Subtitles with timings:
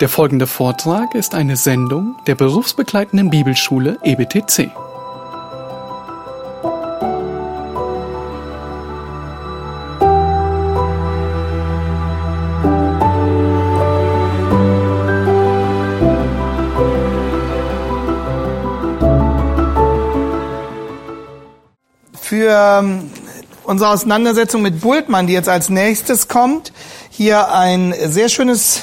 [0.00, 4.70] Der folgende Vortrag ist eine Sendung der berufsbegleitenden Bibelschule EBTC.
[22.12, 23.08] für ähm,
[23.62, 26.72] unsere Auseinandersetzung mit Bultmann, die jetzt als nächstes kommt,
[27.08, 28.82] hier ein sehr schönes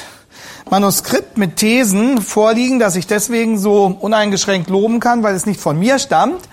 [0.70, 5.78] Manuskript mit Thesen vorliegen, das ich deswegen so uneingeschränkt loben kann, weil es nicht von
[5.78, 6.48] mir stammt,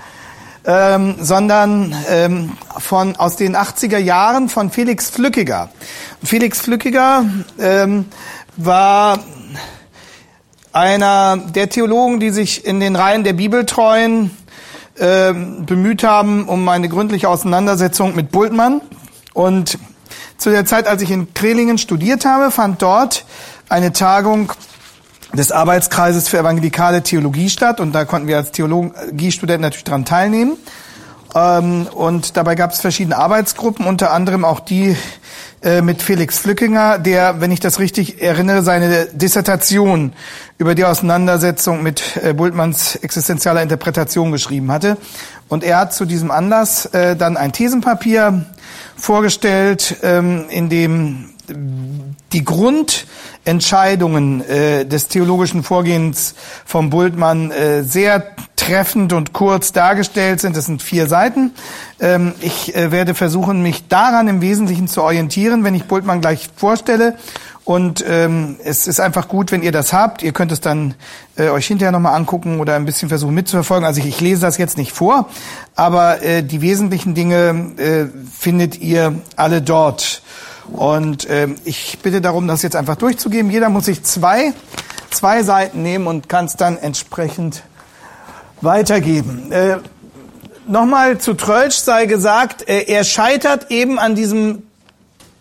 [0.65, 5.69] ähm, sondern ähm, von aus den 80er Jahren von Felix Flückiger.
[6.23, 7.25] Felix Flückiger
[7.59, 8.05] ähm,
[8.57, 9.19] war
[10.73, 14.31] einer der Theologen, die sich in den Reihen der Bibeltreuen
[14.99, 18.81] ähm, bemüht haben um eine gründliche Auseinandersetzung mit Bultmann.
[19.33, 19.79] Und
[20.37, 23.25] zu der Zeit, als ich in Krelingen studiert habe, fand dort
[23.69, 24.51] eine Tagung
[25.33, 27.79] des Arbeitskreises für evangelikale Theologie statt.
[27.79, 30.57] Und da konnten wir als Theologiestudenten natürlich dran teilnehmen.
[31.33, 34.95] Ähm, und dabei gab es verschiedene Arbeitsgruppen, unter anderem auch die
[35.63, 40.13] äh, mit Felix Flückinger, der, wenn ich das richtig erinnere, seine Dissertation
[40.57, 44.97] über die Auseinandersetzung mit äh, Bultmanns existenzieller Interpretation geschrieben hatte.
[45.47, 48.45] Und er hat zu diesem Anlass äh, dann ein Thesenpapier
[48.95, 51.30] vorgestellt, ähm, in dem
[52.33, 56.35] die Grundentscheidungen äh, des theologischen Vorgehens
[56.65, 60.55] vom Bultmann äh, sehr treffend und kurz dargestellt sind.
[60.55, 61.51] Das sind vier Seiten.
[61.99, 66.49] Ähm, ich äh, werde versuchen, mich daran im Wesentlichen zu orientieren, wenn ich Bultmann gleich
[66.55, 67.15] vorstelle.
[67.63, 70.23] Und ähm, es ist einfach gut, wenn ihr das habt.
[70.23, 70.95] Ihr könnt es dann
[71.37, 73.85] äh, euch hinterher nochmal angucken oder ein bisschen versuchen mitzuverfolgen.
[73.85, 75.29] Also ich, ich lese das jetzt nicht vor,
[75.75, 80.21] aber äh, die wesentlichen Dinge äh, findet ihr alle dort.
[80.71, 83.51] Und ähm, ich bitte darum, das jetzt einfach durchzugeben.
[83.51, 84.53] Jeder muss sich zwei,
[85.09, 87.63] zwei Seiten nehmen und kann es dann entsprechend
[88.61, 89.51] weitergeben.
[89.51, 89.77] Äh,
[90.67, 94.63] Nochmal zu Trölsch sei gesagt, äh, er scheitert eben an diesem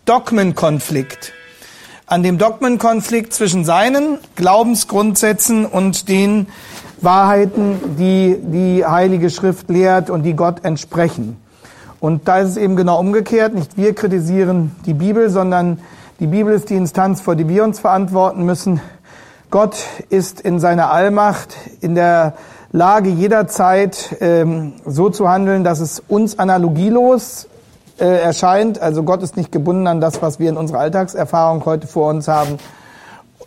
[0.06, 1.32] Dogmenkonflikt.
[2.06, 6.48] An dem Dogmenkonflikt zwischen seinen Glaubensgrundsätzen und den
[7.02, 11.36] Wahrheiten, die die Heilige Schrift lehrt und die Gott entsprechen.
[12.00, 13.54] Und da ist es eben genau umgekehrt.
[13.54, 15.78] Nicht wir kritisieren die Bibel, sondern
[16.18, 18.80] die Bibel ist die Instanz, vor die wir uns verantworten müssen.
[19.50, 19.76] Gott
[20.08, 22.34] ist in seiner Allmacht in der
[22.72, 27.48] Lage jederzeit ähm, so zu handeln, dass es uns analogielos
[27.98, 28.80] äh, erscheint.
[28.80, 32.28] Also Gott ist nicht gebunden an das, was wir in unserer Alltagserfahrung heute vor uns
[32.28, 32.58] haben.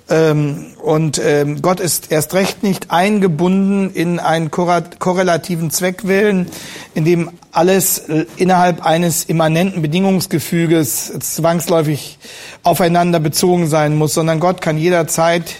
[0.09, 6.47] Ähm, und ähm, Gott ist erst recht nicht eingebunden in einen korrelativen Zweckwillen,
[6.94, 8.00] in dem alles
[8.36, 12.18] innerhalb eines immanenten Bedingungsgefüges zwangsläufig
[12.64, 15.56] aufeinander bezogen sein muss, sondern Gott kann jederzeit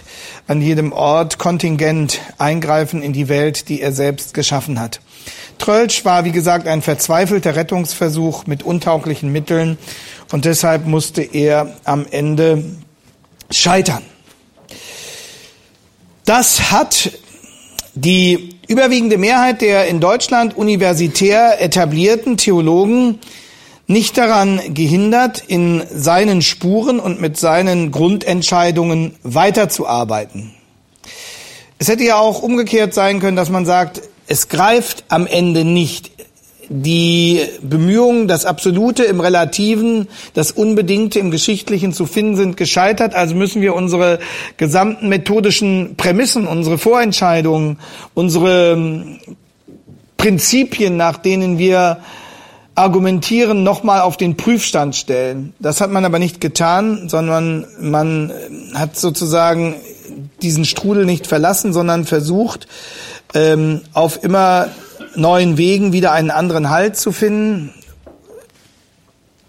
[0.46, 5.00] an jedem Ort kontingent eingreifen in die Welt, die er selbst geschaffen hat.
[5.58, 9.78] Trölsch war, wie gesagt, ein verzweifelter Rettungsversuch mit untauglichen Mitteln
[10.32, 12.64] und deshalb musste er am Ende
[13.50, 14.02] scheitern.
[16.24, 17.10] Das hat
[17.94, 23.20] die überwiegende Mehrheit der in Deutschland universitär etablierten Theologen
[23.86, 30.54] nicht daran gehindert, in seinen Spuren und mit seinen Grundentscheidungen weiterzuarbeiten.
[31.78, 36.13] Es hätte ja auch umgekehrt sein können, dass man sagt, es greift am Ende nicht
[36.68, 43.14] die Bemühungen, das Absolute im Relativen, das Unbedingte im Geschichtlichen zu finden, sind gescheitert.
[43.14, 44.18] Also müssen wir unsere
[44.56, 47.78] gesamten methodischen Prämissen, unsere Vorentscheidungen,
[48.14, 49.18] unsere ähm,
[50.16, 51.98] Prinzipien, nach denen wir
[52.74, 55.54] argumentieren, nochmal auf den Prüfstand stellen.
[55.60, 58.32] Das hat man aber nicht getan, sondern man
[58.74, 59.76] hat sozusagen
[60.42, 62.66] diesen Strudel nicht verlassen, sondern versucht,
[63.34, 64.68] ähm, auf immer
[65.14, 67.72] neuen Wegen wieder einen anderen Halt zu finden.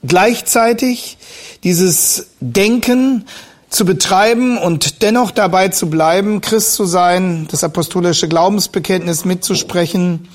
[0.04, 1.18] Gleichzeitig
[1.64, 3.26] dieses Denken
[3.70, 10.30] zu betreiben und dennoch dabei zu bleiben, Christ zu sein, das apostolische Glaubensbekenntnis mitzusprechen,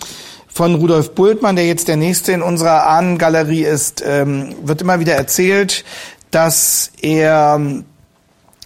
[0.53, 5.15] von Rudolf Bultmann, der jetzt der nächste in unserer Ahnengalerie ist, ähm, wird immer wieder
[5.15, 5.85] erzählt,
[6.31, 7.61] dass er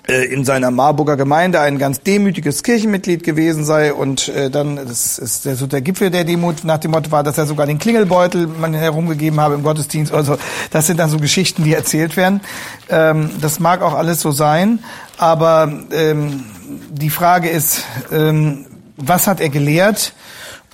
[0.07, 5.47] in seiner Marburger Gemeinde ein ganz demütiges Kirchenmitglied gewesen sei und äh, dann, das ist
[5.47, 8.47] der, so der Gipfel der Demut nach dem Motto war, dass er sogar den Klingelbeutel
[8.47, 10.13] man herumgegeben habe im Gottesdienst.
[10.13, 10.37] Also
[10.71, 12.43] das sind dann so Geschichten, die erzählt werden.
[12.91, 14.81] Ähm, das mag auch alles so sein,
[15.17, 16.45] aber ähm,
[16.91, 18.67] die Frage ist, ähm,
[18.99, 20.13] was hat er gelehrt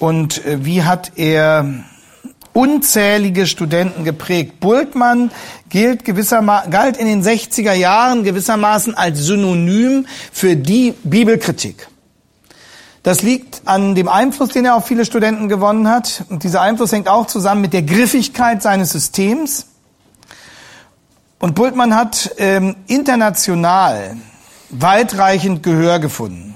[0.01, 1.85] und äh, wie hat er
[2.53, 4.61] unzählige Studenten geprägt.
[4.61, 5.31] Bultmann
[5.69, 11.89] gilt gewissermaßen, galt in den 60er Jahren gewissermaßen als Synonym für die Bibelkritik.
[13.03, 16.25] Das liegt an dem Einfluss, den er auf viele Studenten gewonnen hat.
[16.29, 19.67] Und dieser Einfluss hängt auch zusammen mit der Griffigkeit seines Systems.
[21.39, 24.17] Und Bultmann hat ähm, international
[24.69, 26.50] weitreichend Gehör gefunden.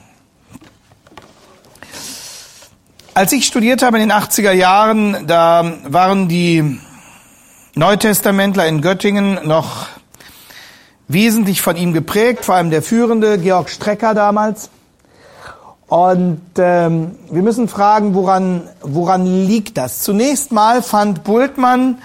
[3.16, 6.80] Als ich studiert habe in den 80er Jahren, da waren die
[7.76, 9.86] Neutestamentler in Göttingen noch
[11.06, 14.68] wesentlich von ihm geprägt, vor allem der führende Georg Strecker damals.
[15.86, 20.00] Und ähm, wir müssen fragen, woran, woran liegt das?
[20.00, 21.98] Zunächst mal fand Bultmann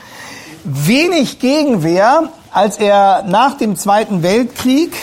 [0.63, 4.93] wenig Gegenwehr, als er nach dem Zweiten Weltkrieg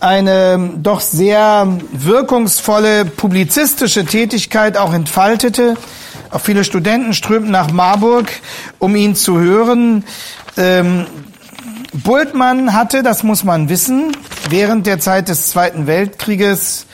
[0.00, 5.76] eine doch sehr wirkungsvolle publizistische Tätigkeit auch entfaltete.
[6.30, 8.28] Auch viele Studenten strömten nach Marburg,
[8.78, 10.04] um ihn zu hören.
[10.56, 11.06] Ähm,
[11.92, 14.16] Bultmann hatte, das muss man wissen,
[14.50, 16.86] während der Zeit des Zweiten Weltkrieges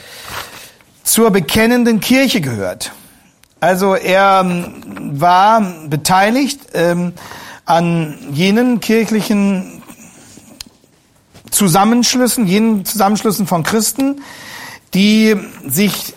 [1.02, 2.92] zur bekennenden Kirche gehört.
[3.60, 7.12] Also er ähm, war beteiligt ähm,
[7.64, 9.82] an jenen kirchlichen
[11.54, 14.22] Zusammenschlüssen, jenen Zusammenschlüssen von Christen,
[14.92, 15.36] die
[15.66, 16.14] sich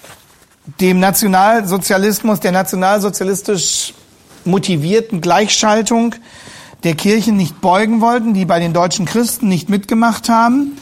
[0.80, 3.94] dem Nationalsozialismus, der nationalsozialistisch
[4.46, 6.16] motivierten Gleichschaltung
[6.84, 10.78] der Kirchen nicht beugen wollten, die bei den deutschen Christen nicht mitgemacht haben,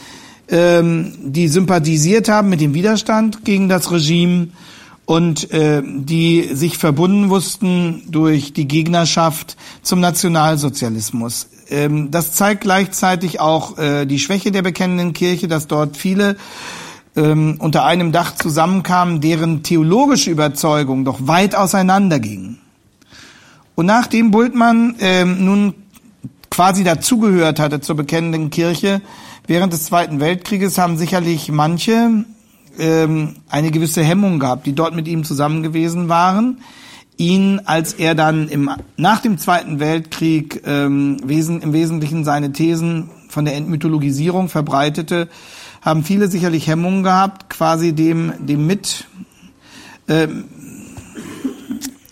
[0.48, 4.48] ähm, die sympathisiert haben mit dem Widerstand gegen das Regime
[5.06, 11.48] und äh, die sich verbunden wussten durch die Gegnerschaft zum Nationalsozialismus.
[11.70, 16.36] Ähm, das zeigt gleichzeitig auch äh, die Schwäche der bekennenden Kirche, dass dort viele
[17.14, 22.58] ähm, unter einem Dach zusammenkamen, deren theologische Überzeugung doch weit auseinanderging.
[23.76, 25.74] Und nachdem Bultmann ähm, nun
[26.50, 29.02] quasi dazugehört hatte zur bekennenden Kirche
[29.46, 32.24] während des Zweiten Weltkrieges, haben sicherlich manche
[32.78, 36.58] ähm, eine gewisse Hemmung gehabt, die dort mit ihm zusammen gewesen waren.
[37.16, 43.08] Ihn, als er dann im, nach dem Zweiten Weltkrieg ähm, wesen, im Wesentlichen seine Thesen
[43.28, 45.28] von der Entmythologisierung verbreitete,
[45.80, 49.06] haben viele sicherlich Hemmungen gehabt, quasi dem, dem mit
[50.08, 50.44] ähm,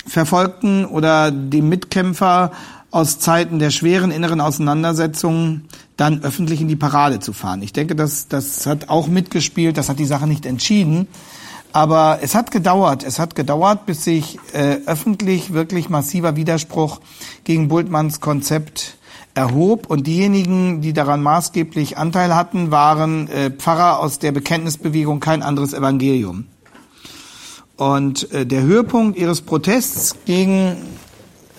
[0.06, 2.52] Verfolgten oder dem Mitkämpfer
[2.94, 5.64] aus Zeiten der schweren inneren Auseinandersetzungen
[5.96, 7.61] dann öffentlich in die Parade zu fahren.
[7.61, 11.08] Ich denke, das, das hat auch mitgespielt, das hat die Sache nicht entschieden.
[11.73, 17.00] Aber es hat gedauert, es hat gedauert, bis sich äh, öffentlich wirklich massiver Widerspruch
[17.43, 18.97] gegen Bultmanns Konzept
[19.35, 19.90] erhob.
[19.90, 25.73] Und diejenigen, die daran maßgeblich Anteil hatten, waren äh, Pfarrer aus der Bekenntnisbewegung Kein anderes
[25.73, 26.47] Evangelium.
[27.76, 30.76] Und äh, der Höhepunkt ihres Protests gegen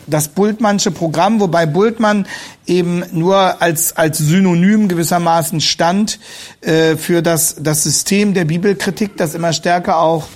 [0.07, 2.25] das Bultmannsche Programm, wobei Bultmann
[2.67, 6.19] eben nur als, als Synonym gewissermaßen stand
[6.61, 10.27] äh, für das, das System der Bibelkritik, das immer stärker auch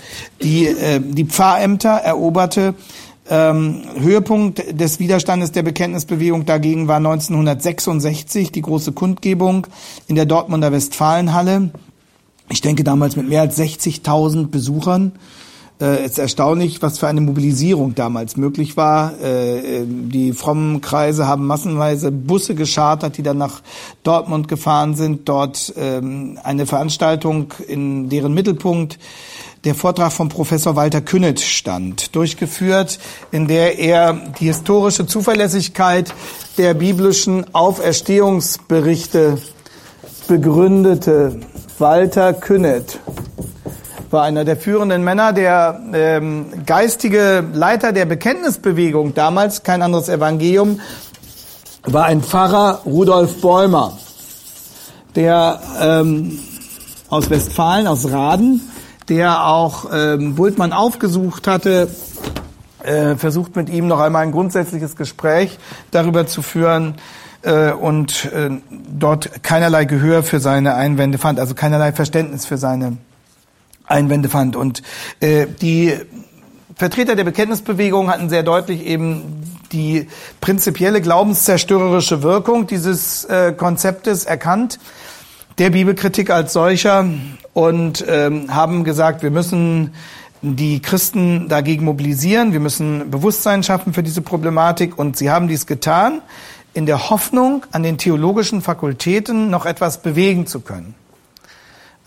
[0.41, 2.75] die, äh, die Pfarrämter eroberte.
[3.31, 9.67] Ähm, Höhepunkt des Widerstandes der Bekenntnisbewegung dagegen war 1966 die große Kundgebung
[10.07, 11.69] in der Dortmunder Westfalenhalle.
[12.49, 15.11] Ich denke damals mit mehr als 60.000 Besuchern.
[15.79, 19.13] Äh, es ist erstaunlich, was für eine Mobilisierung damals möglich war.
[19.21, 23.61] Äh, die frommen Kreise haben massenweise Busse geschartert, die dann nach
[24.03, 25.29] Dortmund gefahren sind.
[25.29, 28.99] Dort ähm, eine Veranstaltung, in deren Mittelpunkt
[29.65, 32.97] der Vortrag von Professor Walter Künnet stand, durchgeführt,
[33.31, 36.13] in der er die historische Zuverlässigkeit
[36.57, 39.37] der biblischen Auferstehungsberichte
[40.27, 41.41] begründete.
[41.77, 42.99] Walter Künnet
[44.11, 50.79] war einer der führenden Männer, der ähm, geistige Leiter der Bekenntnisbewegung damals, kein anderes Evangelium,
[51.83, 53.97] war ein Pfarrer Rudolf Bäumer,
[55.15, 56.39] der ähm,
[57.09, 58.61] aus Westfalen, aus Raden,
[59.09, 61.89] der auch ähm, Bultmann aufgesucht hatte,
[62.83, 65.57] äh, versucht mit ihm noch einmal ein grundsätzliches Gespräch
[65.91, 66.95] darüber zu führen
[67.41, 72.97] äh, und äh, dort keinerlei Gehör für seine Einwände fand, also keinerlei Verständnis für seine
[73.89, 74.55] Einwände fand.
[74.55, 74.81] Und
[75.19, 75.93] äh, die
[76.75, 80.07] Vertreter der Bekenntnisbewegung hatten sehr deutlich eben die
[80.41, 84.79] prinzipielle glaubenszerstörerische Wirkung dieses äh, Konzeptes erkannt,
[85.57, 87.05] der Bibelkritik als solcher,
[87.53, 89.93] und ähm, haben gesagt, wir müssen
[90.41, 94.97] die Christen dagegen mobilisieren, wir müssen Bewusstsein schaffen für diese Problematik.
[94.97, 96.21] Und sie haben dies getan,
[96.73, 100.95] in der Hoffnung, an den theologischen Fakultäten noch etwas bewegen zu können.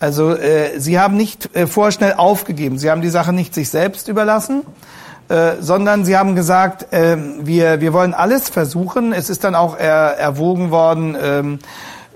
[0.03, 4.09] Also äh, sie haben nicht äh, vorschnell aufgegeben, sie haben die Sache nicht sich selbst
[4.09, 4.63] überlassen,
[5.29, 9.13] äh, sondern sie haben gesagt, äh, wir, wir wollen alles versuchen.
[9.13, 11.59] Es ist dann auch er, erwogen worden, ähm,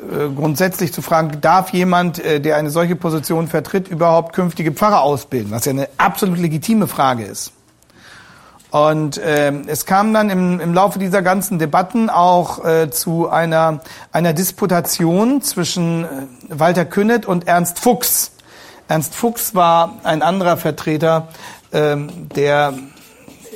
[0.02, 5.00] äh, grundsätzlich zu fragen, darf jemand, äh, der eine solche Position vertritt, überhaupt künftige Pfarrer
[5.00, 7.54] ausbilden, was ja eine absolut legitime Frage ist.
[8.78, 13.80] Und äh, es kam dann im, im Laufe dieser ganzen Debatten auch äh, zu einer,
[14.12, 16.08] einer Disputation zwischen äh,
[16.50, 18.34] Walter Künnet und Ernst Fuchs.
[18.88, 21.30] Ernst Fuchs war ein anderer Vertreter
[21.72, 21.96] äh,
[22.36, 22.76] der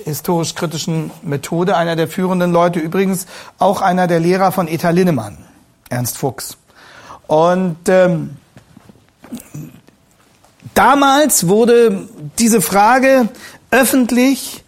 [0.05, 3.27] historisch-kritischen Methode, einer der führenden Leute, übrigens
[3.59, 5.37] auch einer der Lehrer von Eta Linnemann,
[5.89, 6.57] Ernst Fuchs.
[7.27, 8.37] Und ähm,
[10.73, 12.07] damals wurde
[12.39, 13.29] diese Frage
[13.69, 14.60] öffentlich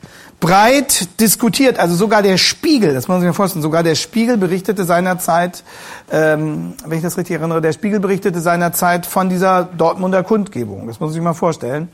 [0.44, 1.80] breit diskutiert.
[1.80, 5.64] Also sogar der Spiegel, das muss man sich mal vorstellen, sogar der Spiegel berichtete seinerzeit,
[6.12, 10.88] ähm, wenn ich das richtig erinnere, der Spiegel berichtete seinerzeit von dieser Dortmunder Kundgebung.
[10.88, 11.88] Das muss man sich mal vorstellen.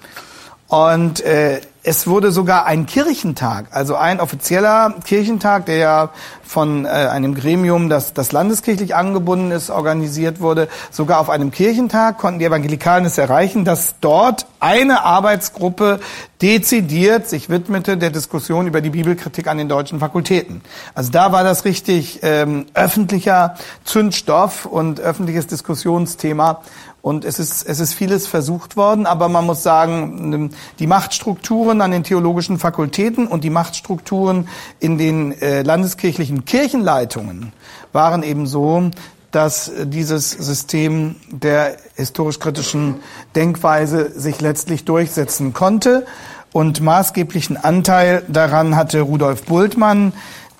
[0.67, 6.09] Und äh, es wurde sogar ein Kirchentag, also ein offizieller Kirchentag, der ja
[6.49, 10.67] von äh, einem Gremium, das, das landeskirchlich angebunden ist, organisiert wurde.
[10.89, 15.99] Sogar auf einem Kirchentag konnten die Evangelikalen es erreichen, dass dort eine Arbeitsgruppe
[16.41, 20.61] dezidiert sich widmete der Diskussion über die Bibelkritik an den deutschen Fakultäten.
[20.95, 23.53] Also da war das richtig ähm, öffentlicher
[23.83, 26.61] Zündstoff und öffentliches Diskussionsthema.
[27.01, 31.91] Und es ist, es ist vieles versucht worden, aber man muss sagen, die Machtstrukturen an
[31.91, 34.49] den theologischen Fakultäten und die Machtstrukturen
[34.81, 37.53] in den äh, landeskirchlichen Kirchenleitungen
[37.91, 38.91] waren eben so,
[39.31, 42.95] dass dieses System der historisch-kritischen
[43.35, 46.05] Denkweise sich letztlich durchsetzen konnte.
[46.51, 50.13] Und maßgeblichen Anteil daran hatte Rudolf Bultmann,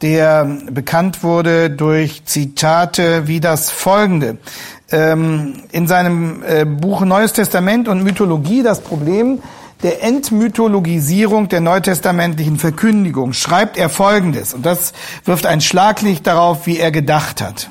[0.03, 4.37] der bekannt wurde durch Zitate wie das folgende
[4.91, 9.41] ähm, in seinem äh, Buch Neues Testament und Mythologie das Problem
[9.83, 14.93] der Entmythologisierung der neutestamentlichen Verkündigung schreibt er Folgendes, und das
[15.25, 17.69] wirft ein Schlaglicht darauf, wie er gedacht hat.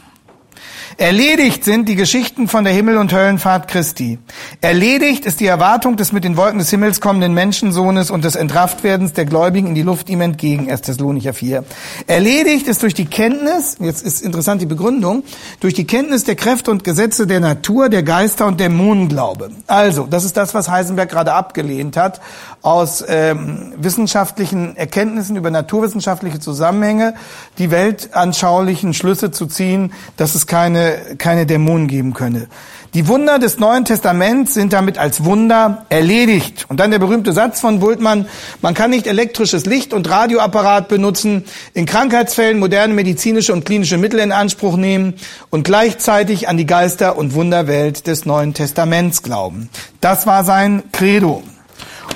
[1.00, 4.18] Erledigt sind die Geschichten von der Himmel- und Höllenfahrt Christi.
[4.60, 9.12] Erledigt ist die Erwartung des mit den Wolken des Himmels kommenden Menschensohnes und des Entrafftwerdens
[9.12, 10.80] der Gläubigen in die Luft ihm entgegen, 1.
[10.80, 11.64] Thessalonicher 4.
[12.08, 15.22] Erledigt ist durch die Kenntnis, jetzt ist interessant die Begründung,
[15.60, 19.52] durch die Kenntnis der Kräfte und Gesetze der Natur, der Geister und der Mondglaube.
[19.68, 22.20] Also, das ist das, was Heisenberg gerade abgelehnt hat,
[22.62, 27.14] aus ähm, wissenschaftlichen Erkenntnissen über naturwissenschaftliche Zusammenhänge
[27.58, 32.48] die weltanschaulichen Schlüsse zu ziehen, dass es keine keine, Dämonen geben könne.
[32.94, 36.64] Die Wunder des Neuen Testaments sind damit als Wunder erledigt.
[36.68, 38.26] Und dann der berühmte Satz von Bultmann,
[38.62, 44.20] man kann nicht elektrisches Licht und Radioapparat benutzen, in Krankheitsfällen moderne medizinische und klinische Mittel
[44.20, 45.14] in Anspruch nehmen
[45.50, 49.68] und gleichzeitig an die Geister- und Wunderwelt des Neuen Testaments glauben.
[50.00, 51.42] Das war sein Credo.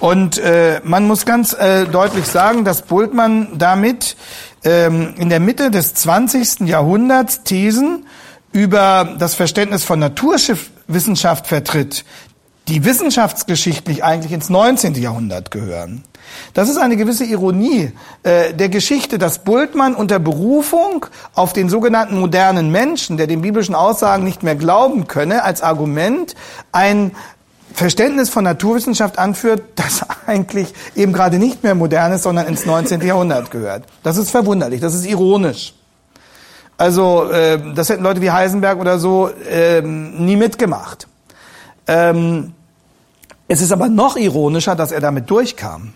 [0.00, 4.16] Und äh, man muss ganz äh, deutlich sagen, dass Bultmann damit
[4.64, 6.61] ähm, in der Mitte des 20.
[6.61, 8.06] Jahrhunderts Thesen
[8.52, 12.04] über das Verständnis von Naturwissenschaft vertritt,
[12.68, 14.94] die wissenschaftsgeschichtlich eigentlich ins 19.
[14.94, 16.04] Jahrhundert gehören.
[16.54, 22.18] Das ist eine gewisse Ironie äh, der Geschichte, dass Bultmann unter Berufung auf den sogenannten
[22.18, 26.34] modernen Menschen, der den biblischen Aussagen nicht mehr glauben könne, als Argument
[26.70, 27.12] ein
[27.74, 33.00] Verständnis von Naturwissenschaft anführt, das eigentlich eben gerade nicht mehr modern ist, sondern ins 19.
[33.02, 33.84] Jahrhundert gehört.
[34.02, 35.74] Das ist verwunderlich, das ist ironisch.
[36.76, 41.06] Also äh, das hätten Leute wie Heisenberg oder so äh, nie mitgemacht.
[41.86, 42.54] Ähm,
[43.48, 45.92] es ist aber noch ironischer, dass er damit durchkam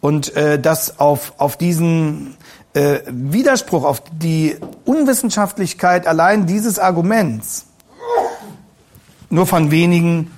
[0.00, 2.36] und äh, dass auf, auf diesen
[2.74, 7.66] äh, Widerspruch, auf die Unwissenschaftlichkeit allein dieses Arguments
[9.30, 10.30] nur von wenigen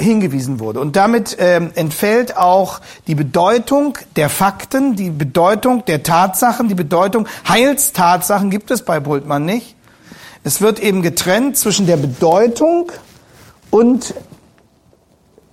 [0.00, 0.80] hingewiesen wurde.
[0.80, 7.28] Und damit ähm, entfällt auch die Bedeutung der Fakten, die Bedeutung der Tatsachen, die Bedeutung
[7.48, 9.76] Heilstatsachen gibt es bei Bultmann nicht.
[10.42, 12.90] Es wird eben getrennt zwischen der Bedeutung
[13.70, 14.14] und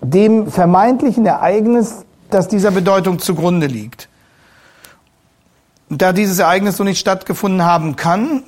[0.01, 4.07] dem vermeintlichen Ereignis, das dieser Bedeutung zugrunde liegt.
[5.89, 8.43] Da dieses Ereignis so nicht stattgefunden haben kann,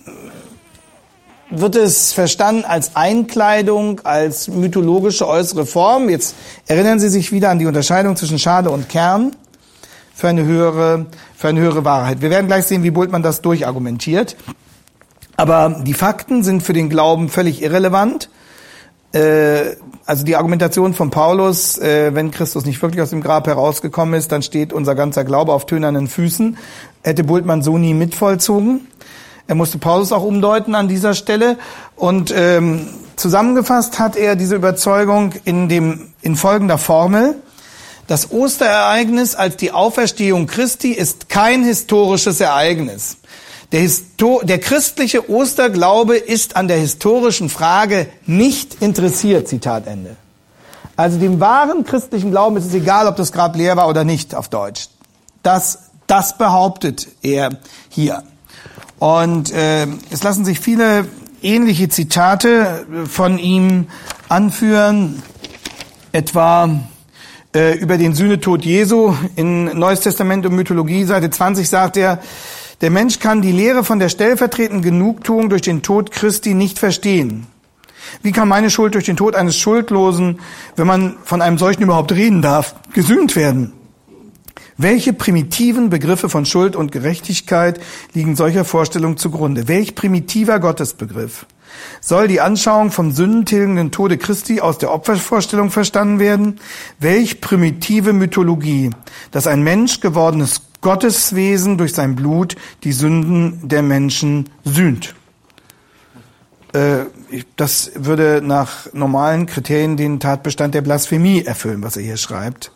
[1.49, 6.09] wird es verstanden als Einkleidung, als mythologische äußere Form.
[6.09, 6.35] Jetzt
[6.67, 9.35] erinnern Sie sich wieder an die Unterscheidung zwischen Schale und Kern
[10.13, 12.21] für eine höhere, für eine höhere Wahrheit.
[12.21, 14.35] Wir werden gleich sehen, wie Bultmann das durchargumentiert.
[15.37, 18.29] Aber die Fakten sind für den Glauben völlig irrelevant.
[19.13, 19.75] Äh,
[20.05, 24.31] also die Argumentation von Paulus, äh, wenn Christus nicht wirklich aus dem Grab herausgekommen ist,
[24.31, 26.57] dann steht unser ganzer Glaube auf tönernen Füßen,
[27.01, 28.87] hätte Bultmann so nie mitvollzogen.
[29.49, 31.57] Er musste Paulus auch umdeuten an dieser Stelle.
[31.95, 37.33] Und ähm, zusammengefasst hat er diese Überzeugung in, dem, in folgender Formel.
[38.05, 43.17] Das Osterereignis als die Auferstehung Christi ist kein historisches Ereignis.
[43.71, 49.47] Der, Histo der christliche Osterglaube ist an der historischen Frage nicht interessiert.
[49.47, 50.15] Zitat Ende.
[50.95, 54.35] Also dem wahren christlichen Glauben ist es egal, ob das Grab leer war oder nicht,
[54.35, 54.89] auf Deutsch.
[55.41, 57.57] Das, das behauptet er
[57.89, 58.21] hier.
[58.99, 61.07] Und äh, es lassen sich viele
[61.41, 63.87] ähnliche Zitate von ihm
[64.27, 65.23] anführen,
[66.11, 66.69] etwa
[67.55, 72.19] äh, über den Sühnetod Jesu in Neues Testament und Mythologie, Seite 20 sagt er,
[72.81, 77.47] der Mensch kann die Lehre von der stellvertretenden Genugtuung durch den Tod Christi nicht verstehen.
[78.21, 80.39] Wie kann meine Schuld durch den Tod eines Schuldlosen,
[80.75, 83.73] wenn man von einem solchen überhaupt reden darf, gesühnt werden?
[84.81, 87.81] Welche primitiven Begriffe von Schuld und Gerechtigkeit
[88.13, 89.67] liegen solcher Vorstellung zugrunde?
[89.67, 91.47] Welch primitiver Gottesbegriff?
[91.99, 96.61] Soll die Anschauung vom sündentilgenden Tode Christi aus der Opfervorstellung verstanden werden?
[96.97, 98.91] Welch primitive Mythologie,
[99.31, 102.55] dass ein Mensch gewordenes Gotteswesen durch sein Blut
[102.85, 105.13] die Sünden der Menschen sühnt.
[106.71, 106.99] Äh,
[107.57, 112.71] das würde nach normalen Kriterien den Tatbestand der Blasphemie erfüllen, was er hier schreibt.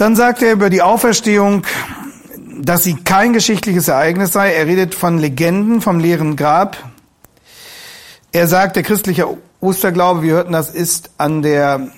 [0.00, 1.62] Dann sagt er über die Auferstehung,
[2.58, 4.54] dass sie kein geschichtliches Ereignis sei.
[4.54, 6.78] Er redet von Legenden vom leeren Grab.
[8.32, 9.26] Er sagt, der christliche
[9.60, 11.88] Osterglaube, wir hörten das, ist an der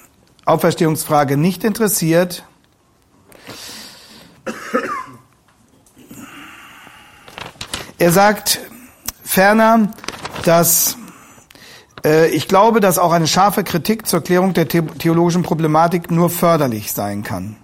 [0.45, 2.45] Auferstehungsfrage nicht interessiert.
[7.99, 8.59] Er sagt
[9.23, 9.93] ferner,
[10.45, 10.97] dass
[12.05, 16.91] äh, ich glaube, dass auch eine scharfe Kritik zur Klärung der theologischen Problematik nur förderlich
[16.93, 17.62] sein kann.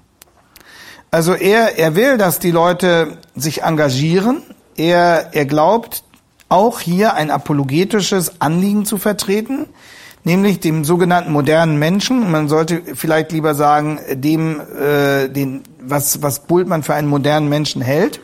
[1.11, 4.43] Also er, er will, dass die Leute sich engagieren.
[4.77, 6.05] Er, er glaubt,
[6.49, 9.67] auch hier ein apologetisches Anliegen zu vertreten,
[10.25, 12.31] nämlich dem sogenannten modernen Menschen.
[12.31, 17.83] Man sollte vielleicht lieber sagen, dem, äh, den, was, was Bultmann für einen modernen Menschen
[17.83, 18.21] hält,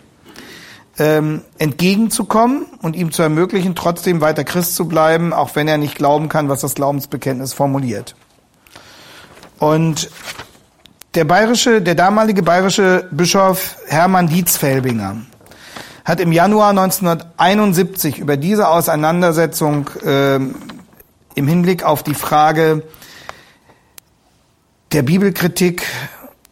[0.98, 5.96] ähm, entgegenzukommen und ihm zu ermöglichen, trotzdem weiter Christ zu bleiben, auch wenn er nicht
[5.96, 8.14] glauben kann, was das Glaubensbekenntnis formuliert.
[9.58, 10.08] Und
[11.14, 15.16] der bayerische, der damalige bayerische Bischof Hermann Dietzfelbinger
[16.04, 22.82] hat im Januar 1971 über diese Auseinandersetzung äh, im Hinblick auf die Frage
[24.92, 25.86] der Bibelkritik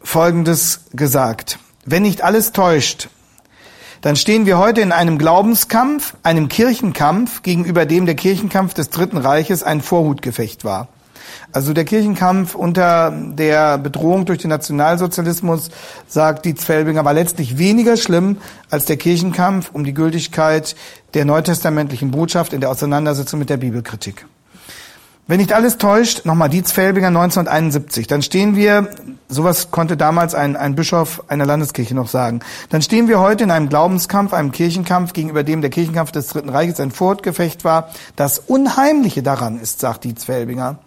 [0.02, 1.58] Folgendes gesagt.
[1.84, 3.08] Wenn nicht alles täuscht,
[4.00, 9.18] dann stehen wir heute in einem Glaubenskampf, einem Kirchenkampf, gegenüber dem der Kirchenkampf des Dritten
[9.18, 10.88] Reiches ein Vorhutgefecht war.
[11.52, 15.70] Also der Kirchenkampf unter der Bedrohung durch den Nationalsozialismus,
[16.08, 18.38] sagt die Zwelbinger, war letztlich weniger schlimm
[18.70, 20.74] als der Kirchenkampf um die Gültigkeit
[21.12, 24.24] der neutestamentlichen Botschaft in der Auseinandersetzung mit der Bibelkritik.
[25.28, 28.90] Wenn nicht alles täuscht, nochmal Dietz Felbinger 1971, dann stehen wir,
[29.28, 33.50] sowas konnte damals ein, ein Bischof einer Landeskirche noch sagen, dann stehen wir heute in
[33.50, 37.90] einem Glaubenskampf, einem Kirchenkampf, gegenüber dem der Kirchenkampf des Dritten Reiches ein Fortgefecht war.
[38.16, 40.78] Das Unheimliche daran ist, sagt Dietz Felbinger,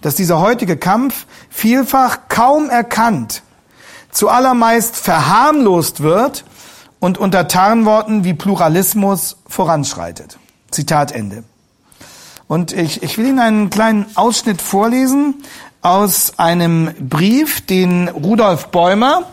[0.00, 3.42] dass dieser heutige Kampf vielfach kaum erkannt,
[4.10, 6.44] zuallermeist verharmlost wird
[7.00, 10.38] und unter Tarnworten wie Pluralismus voranschreitet.
[10.70, 11.44] Zitat Ende.
[12.46, 15.42] Und ich, ich will Ihnen einen kleinen Ausschnitt vorlesen
[15.82, 19.24] aus einem Brief, den Rudolf Bäumer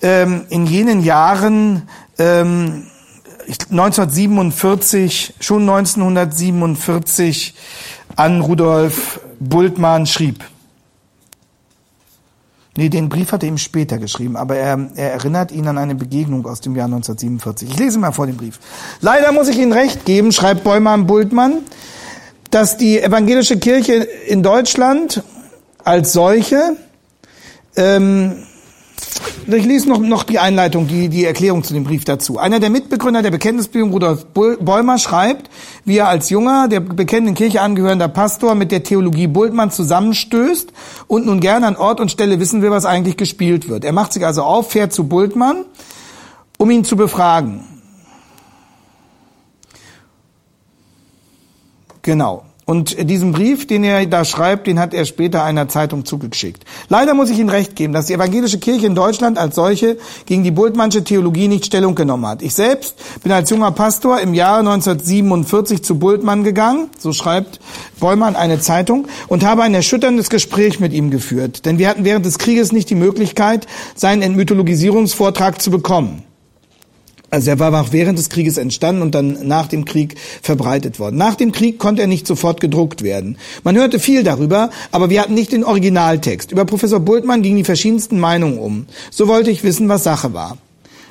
[0.00, 1.88] ähm, in jenen Jahren
[2.18, 2.86] ähm,
[3.48, 7.54] 1947, schon 1947
[8.14, 10.44] an Rudolf Bultmann schrieb.
[12.76, 15.96] Nee, den Brief hat er ihm später geschrieben, aber er, er erinnert ihn an eine
[15.96, 17.68] Begegnung aus dem Jahr 1947.
[17.68, 18.60] Ich lese mal vor den Brief.
[19.00, 21.58] Leider muss ich Ihnen recht geben, schreibt Bäumer Bultmann,
[22.50, 25.22] dass die evangelische Kirche in Deutschland
[25.82, 26.76] als solche,
[27.76, 28.44] ähm,
[29.56, 32.38] ich lese noch, noch die Einleitung, die, die Erklärung zu dem Brief dazu.
[32.38, 35.50] Einer der Mitbegründer der Bekenntnisbewegung, Rudolf Bäumer, schreibt,
[35.84, 40.72] wie er als junger, der bekennenden Kirche angehörender Pastor mit der Theologie Bultmann zusammenstößt
[41.06, 43.84] und nun gerne an Ort und Stelle wissen will, was eigentlich gespielt wird.
[43.84, 45.64] Er macht sich also auf, fährt zu Bultmann,
[46.58, 47.64] um ihn zu befragen.
[52.02, 52.44] Genau.
[52.70, 56.62] Und diesen Brief, den er da schreibt, den hat er später einer Zeitung zugeschickt.
[56.88, 60.44] Leider muss ich Ihnen recht geben, dass die evangelische Kirche in Deutschland als solche gegen
[60.44, 62.42] die Bultmannsche Theologie nicht Stellung genommen hat.
[62.42, 67.58] Ich selbst bin als junger Pastor im Jahre 1947 zu Bultmann gegangen, so schreibt
[67.98, 71.66] Bollmann eine Zeitung, und habe ein erschütterndes Gespräch mit ihm geführt.
[71.66, 76.22] Denn wir hatten während des Krieges nicht die Möglichkeit, seinen Entmythologisierungsvortrag zu bekommen.
[77.30, 81.16] Also er war auch während des Krieges entstanden und dann nach dem Krieg verbreitet worden.
[81.16, 83.38] Nach dem Krieg konnte er nicht sofort gedruckt werden.
[83.62, 86.50] Man hörte viel darüber, aber wir hatten nicht den Originaltext.
[86.50, 88.86] Über Professor Bultmann gingen die verschiedensten Meinungen um.
[89.10, 90.58] So wollte ich wissen, was Sache war.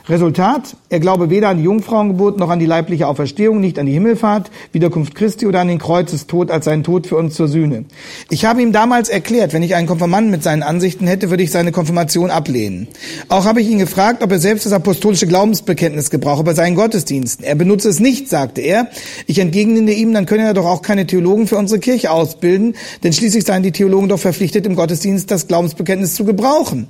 [0.09, 3.91] Resultat, er glaube weder an die Jungfrauengeburt noch an die leibliche Auferstehung, nicht an die
[3.91, 7.85] Himmelfahrt, Wiederkunft Christi oder an den Kreuzestod als seinen Tod für uns zur Sühne.
[8.31, 11.51] Ich habe ihm damals erklärt, wenn ich einen Konfirmanden mit seinen Ansichten hätte, würde ich
[11.51, 12.87] seine Konfirmation ablehnen.
[13.27, 17.45] Auch habe ich ihn gefragt, ob er selbst das apostolische Glaubensbekenntnis gebrauche bei seinen Gottesdiensten.
[17.45, 18.87] Er benutze es nicht, sagte er.
[19.27, 23.13] Ich entgegnete ihm, dann könne er doch auch keine Theologen für unsere Kirche ausbilden, denn
[23.13, 26.87] schließlich seien die Theologen doch verpflichtet, im Gottesdienst das Glaubensbekenntnis zu gebrauchen.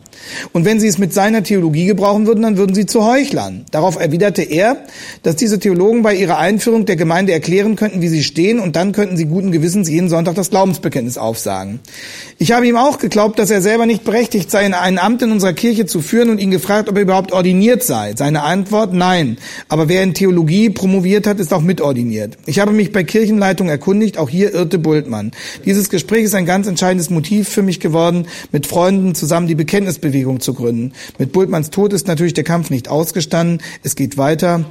[0.53, 3.65] Und wenn sie es mit seiner Theologie gebrauchen würden, dann würden sie zu Heuchlern.
[3.71, 4.77] Darauf erwiderte er,
[5.23, 8.91] dass diese Theologen bei ihrer Einführung der Gemeinde erklären könnten, wie sie stehen, und dann
[8.91, 11.79] könnten sie guten Gewissens jeden Sonntag das Glaubensbekenntnis aufsagen.
[12.37, 15.53] Ich habe ihm auch geglaubt, dass er selber nicht berechtigt sei, ein Amt in unserer
[15.53, 18.13] Kirche zu führen und ihn gefragt, ob er überhaupt ordiniert sei.
[18.15, 19.37] Seine Antwort, nein.
[19.67, 22.37] Aber wer in Theologie promoviert hat, ist auch mitordiniert.
[22.45, 25.31] Ich habe mich bei Kirchenleitung erkundigt, auch hier irrte Bultmann.
[25.65, 30.39] Dieses Gespräch ist ein ganz entscheidendes Motiv für mich geworden, mit Freunden zusammen die Bekenntnisbewegung
[30.39, 30.93] zu gründen.
[31.17, 34.65] Mit Bultmanns Tod ist natürlich der Kampf nicht ausgestanden, es geht weiter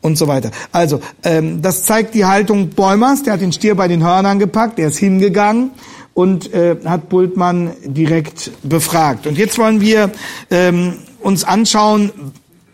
[0.00, 0.50] und so weiter.
[0.72, 4.78] Also, ähm, das zeigt die Haltung Bäumers, der hat den Stier bei den Hörnern gepackt,
[4.78, 5.70] der ist hingegangen
[6.14, 9.26] und äh, hat Bultmann direkt befragt.
[9.26, 10.12] Und jetzt wollen wir
[10.50, 12.12] ähm, uns anschauen,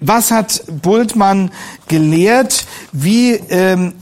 [0.01, 1.51] was hat Bultmann
[1.89, 3.95] gelehrt, wie ähm,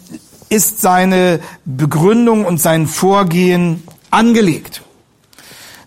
[0.48, 4.82] ist seine Begründung und sein Vorgehen angelegt.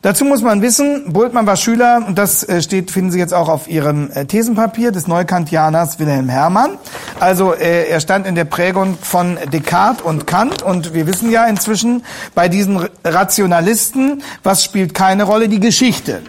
[0.03, 3.47] Dazu muss man wissen, Bultmann war Schüler, und das äh, steht, finden Sie jetzt auch
[3.47, 6.79] auf Ihrem äh, Thesenpapier, des Neukantianers Wilhelm Herrmann.
[7.19, 11.45] Also äh, er stand in der Prägung von Descartes und Kant und wir wissen ja
[11.45, 15.47] inzwischen bei diesen Rationalisten, was spielt keine Rolle?
[15.49, 16.21] Die Geschichte.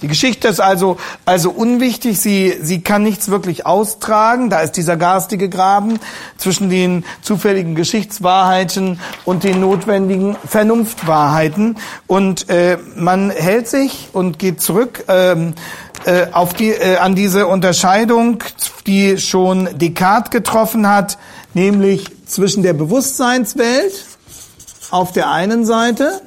[0.00, 2.20] Die Geschichte ist also, also unwichtig.
[2.20, 4.48] Sie, sie kann nichts wirklich austragen.
[4.48, 5.98] Da ist dieser garstige Graben
[6.36, 11.76] zwischen den zufälligen Geschichtswahrheiten und den notwendigen Vernunftwahrheiten.
[12.06, 15.54] Und äh, man hält sich und geht zurück ähm,
[16.04, 18.44] äh, auf die, äh, an diese Unterscheidung,
[18.86, 21.18] die schon Descartes getroffen hat,
[21.54, 24.04] nämlich zwischen der Bewusstseinswelt
[24.90, 26.22] auf der einen Seite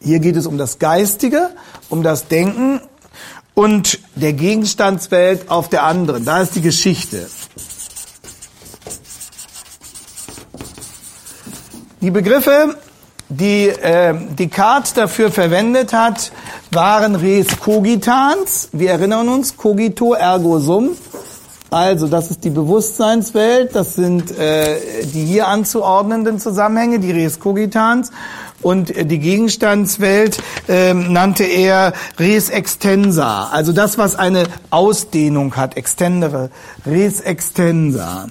[0.00, 1.50] Hier geht es um das Geistige,
[1.88, 2.80] um das Denken
[3.54, 6.24] und der Gegenstandswelt auf der anderen.
[6.24, 7.28] Da ist die Geschichte.
[12.00, 12.76] Die Begriffe,
[13.28, 16.30] die äh, Descartes dafür verwendet hat,
[16.70, 18.68] waren res cogitans.
[18.72, 20.90] Wir erinnern uns, cogito ergo sum.
[21.70, 28.10] Also, das ist die Bewusstseinswelt, das sind äh, die hier anzuordnenden Zusammenhänge, die res cogitans.
[28.62, 36.50] Und die Gegenstandswelt ähm, nannte er res extensa, also das, was eine Ausdehnung hat, extendere,
[36.84, 38.26] res extensa.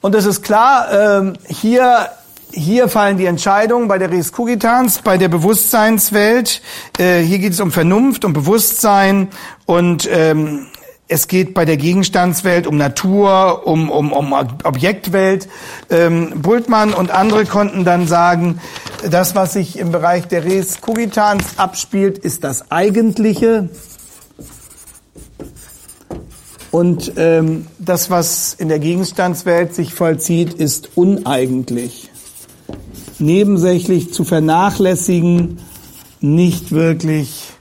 [0.00, 2.08] Und es ist klar, ähm, hier
[2.52, 6.62] hier fallen die Entscheidungen bei der Res Cogitans, bei der Bewusstseinswelt.
[6.98, 9.28] Äh, hier geht es um Vernunft, um Bewusstsein
[9.66, 10.66] und ähm,
[11.08, 15.48] es geht bei der Gegenstandswelt um Natur, um, um, um Objektwelt.
[15.90, 18.60] Ähm, Bultmann und andere konnten dann sagen,
[19.10, 23.68] das, was sich im Bereich der Res Cogitans abspielt, ist das Eigentliche.
[26.70, 32.11] Und ähm, das, was in der Gegenstandswelt sich vollzieht, ist uneigentlich.
[33.22, 35.58] Nebensächlich zu vernachlässigen,
[36.20, 37.52] nicht wirklich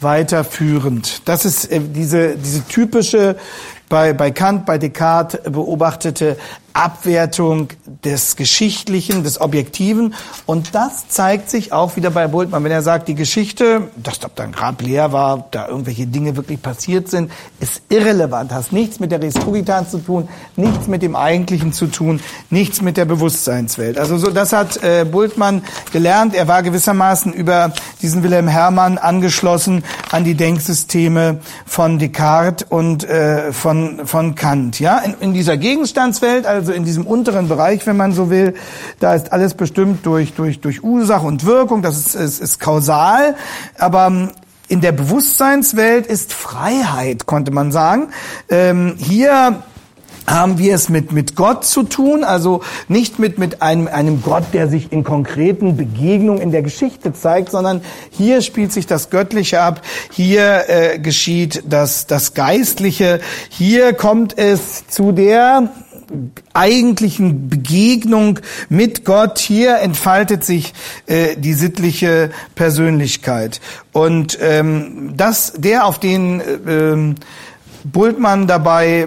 [0.00, 1.22] weiterführend.
[1.24, 3.36] Das ist äh, diese, diese typische
[3.88, 6.36] bei, bei Kant, bei Descartes beobachtete
[6.76, 7.68] Abwertung
[8.04, 10.14] des Geschichtlichen, des Objektiven.
[10.44, 14.28] Und das zeigt sich auch wieder bei Bultmann, wenn er sagt, die Geschichte, dass da
[14.38, 19.10] ein Grab leer war, da irgendwelche Dinge wirklich passiert sind, ist irrelevant, hat nichts mit
[19.10, 23.98] der Res Cogitans zu tun, nichts mit dem Eigentlichen zu tun, nichts mit der Bewusstseinswelt.
[23.98, 25.62] Also so, das hat äh, Bultmann
[25.92, 26.34] gelernt.
[26.34, 33.52] Er war gewissermaßen über diesen Wilhelm Herrmann angeschlossen an die Denksysteme von Descartes und äh,
[33.52, 34.78] von, von Kant.
[34.80, 38.54] Ja, in, in dieser Gegenstandswelt, also also in diesem unteren Bereich, wenn man so will,
[38.98, 43.36] da ist alles bestimmt durch, durch, durch Ursache und Wirkung, das ist, ist, ist kausal,
[43.78, 44.30] aber ähm,
[44.66, 48.08] in der Bewusstseinswelt ist Freiheit, konnte man sagen.
[48.48, 49.62] Ähm, hier
[50.26, 54.44] haben wir es mit, mit Gott zu tun, also nicht mit, mit einem, einem Gott,
[54.52, 59.60] der sich in konkreten Begegnungen in der Geschichte zeigt, sondern hier spielt sich das Göttliche
[59.60, 65.70] ab, hier äh, geschieht das, das Geistliche, hier kommt es zu der
[66.52, 69.38] eigentlichen Begegnung mit Gott.
[69.38, 70.74] Hier entfaltet sich
[71.06, 73.60] äh, die sittliche Persönlichkeit.
[73.92, 77.14] Und ähm, das, der, auf den äh,
[77.84, 79.06] Bultmann dabei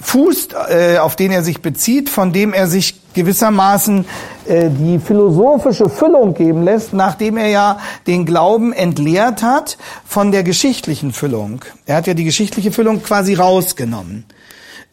[0.00, 4.04] fußt, äh, auf den er sich bezieht, von dem er sich gewissermaßen
[4.46, 10.42] äh, die philosophische Füllung geben lässt, nachdem er ja den Glauben entleert hat von der
[10.42, 11.64] geschichtlichen Füllung.
[11.86, 14.24] Er hat ja die geschichtliche Füllung quasi rausgenommen.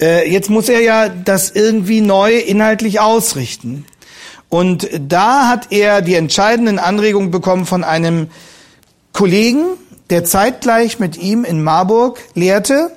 [0.03, 3.85] Äh, jetzt muss er ja das irgendwie neu inhaltlich ausrichten.
[4.49, 8.27] Und da hat er die entscheidenden Anregungen bekommen von einem
[9.13, 9.63] Kollegen,
[10.09, 12.91] der zeitgleich mit ihm in Marburg lehrte,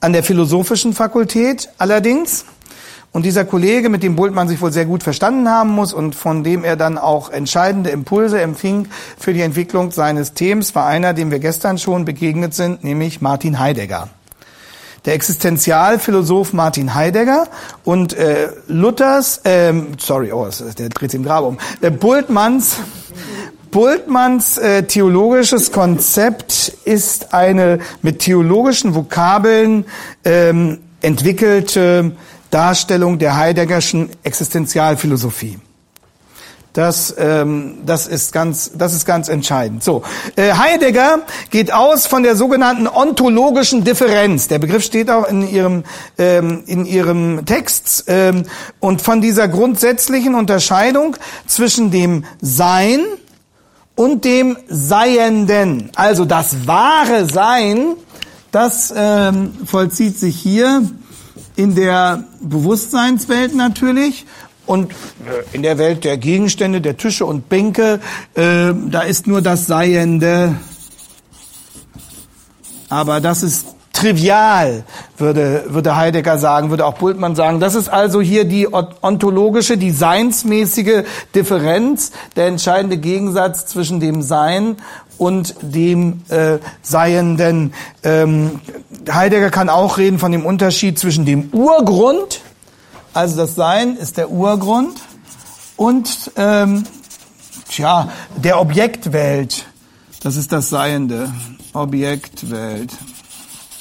[0.00, 2.46] an der philosophischen Fakultät allerdings.
[3.12, 6.42] Und dieser Kollege, mit dem Bultmann sich wohl sehr gut verstanden haben muss und von
[6.42, 11.30] dem er dann auch entscheidende Impulse empfing für die Entwicklung seines Themes, war einer, dem
[11.30, 14.08] wir gestern schon begegnet sind, nämlich Martin Heidegger.
[15.04, 17.48] Der Existenzialphilosoph Martin Heidegger
[17.84, 22.76] und äh, Luthers, ähm, sorry, oh, der dreht sich im Grab um, äh, Bultmanns
[23.70, 29.84] Bultmanns äh, theologisches Konzept ist eine mit theologischen Vokabeln
[30.24, 32.12] ähm, entwickelte
[32.50, 35.58] Darstellung der Heideggerschen Existenzialphilosophie.
[36.72, 39.82] Das, ähm, das, ist ganz, das ist ganz entscheidend.
[39.82, 40.02] So,
[40.36, 44.46] äh, Heidegger geht aus von der sogenannten ontologischen Differenz.
[44.46, 45.82] Der Begriff steht auch in ihrem,
[46.16, 48.04] ähm, in ihrem Text.
[48.06, 48.44] Ähm,
[48.78, 53.00] und von dieser grundsätzlichen Unterscheidung zwischen dem Sein
[53.96, 55.90] und dem Seienden.
[55.96, 57.96] Also das wahre Sein,
[58.52, 60.88] das ähm, vollzieht sich hier
[61.56, 64.24] in der Bewusstseinswelt natürlich
[64.70, 64.94] und äh,
[65.52, 67.98] in der Welt der Gegenstände, der Tische und Bänke,
[68.34, 70.54] äh, da ist nur das Seiende.
[72.88, 74.84] Aber das ist trivial,
[75.18, 77.58] würde, würde Heidegger sagen, würde auch Bultmann sagen.
[77.58, 81.02] Das ist also hier die ontologische, die seinsmäßige
[81.34, 84.76] Differenz, der entscheidende Gegensatz zwischen dem Sein
[85.18, 87.74] und dem äh, Seienden.
[88.04, 88.60] Ähm,
[89.10, 92.40] Heidegger kann auch reden von dem Unterschied zwischen dem Urgrund,
[93.14, 95.00] also das Sein ist der Urgrund,
[95.80, 96.84] und ähm,
[97.70, 99.64] tja, der Objektwelt,
[100.22, 101.32] das ist das Seiende,
[101.72, 102.92] Objektwelt.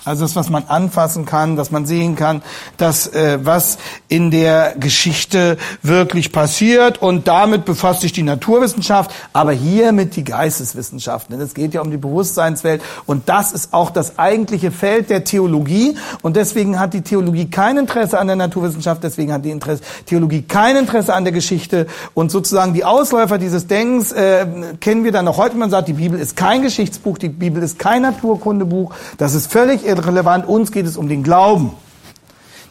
[0.10, 2.42] Also das, was man anfassen kann, dass man sehen kann,
[2.78, 7.00] dass äh, was in der Geschichte wirklich passiert.
[7.00, 11.38] Und damit befasst sich die Naturwissenschaft, aber hiermit die Geisteswissenschaften.
[11.38, 12.82] Denn es geht ja um die Bewusstseinswelt.
[13.06, 15.96] Und das ist auch das eigentliche Feld der Theologie.
[16.24, 20.42] Und deswegen hat die Theologie kein Interesse an der Naturwissenschaft, deswegen hat die Interesse, Theologie
[20.42, 21.86] kein Interesse an der Geschichte.
[22.16, 24.48] Und sozusagen die Ausläufer dieses Denkens äh,
[24.80, 25.56] kennen wir dann noch heute.
[25.56, 28.92] Man sagt, die Bibel ist kein Geschichtsbuch, die Bibel ist kein Naturkundebuch.
[29.20, 30.48] Das ist völlig relevant.
[30.48, 31.74] Uns geht es um den Glauben.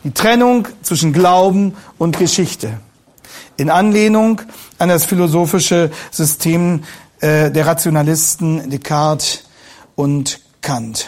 [0.04, 2.80] Die Trennung zwischen Glauben und Geschichte.
[3.56, 4.40] In Anlehnung
[4.78, 6.84] an das philosophische System
[7.20, 9.44] äh, der Rationalisten Descartes
[9.96, 11.06] und Kant.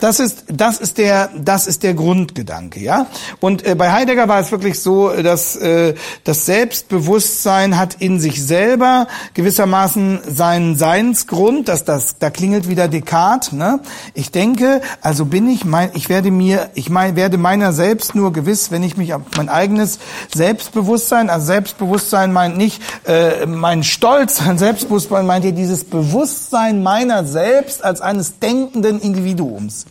[0.00, 3.06] Das ist, das ist der, das ist der Grundgedanke, ja.
[3.40, 8.42] Und äh, bei Heidegger war es wirklich so, dass äh, das Selbstbewusstsein hat in sich
[8.42, 11.68] selber gewissermaßen seinen Seinsgrund.
[11.68, 13.52] Dass das, da klingelt wieder Descartes.
[13.52, 13.80] Ne?
[14.14, 18.32] Ich denke, also bin ich mein, ich werde mir, ich mein, werde meiner selbst nur
[18.32, 19.98] gewiss, wenn ich mich auf mein eigenes
[20.34, 27.24] Selbstbewusstsein, also Selbstbewusstsein meint nicht äh, mein Stolz, mein Selbstbewusstsein meint hier dieses Bewusstsein meiner
[27.24, 29.86] selbst als eines denkenden Individuums.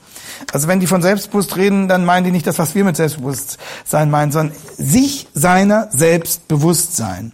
[0.51, 4.09] Also wenn die von Selbstbewusst reden, dann meinen die nicht das, was wir mit Selbstbewusstsein
[4.09, 7.31] meinen, sondern sich seiner Selbstbewusstsein.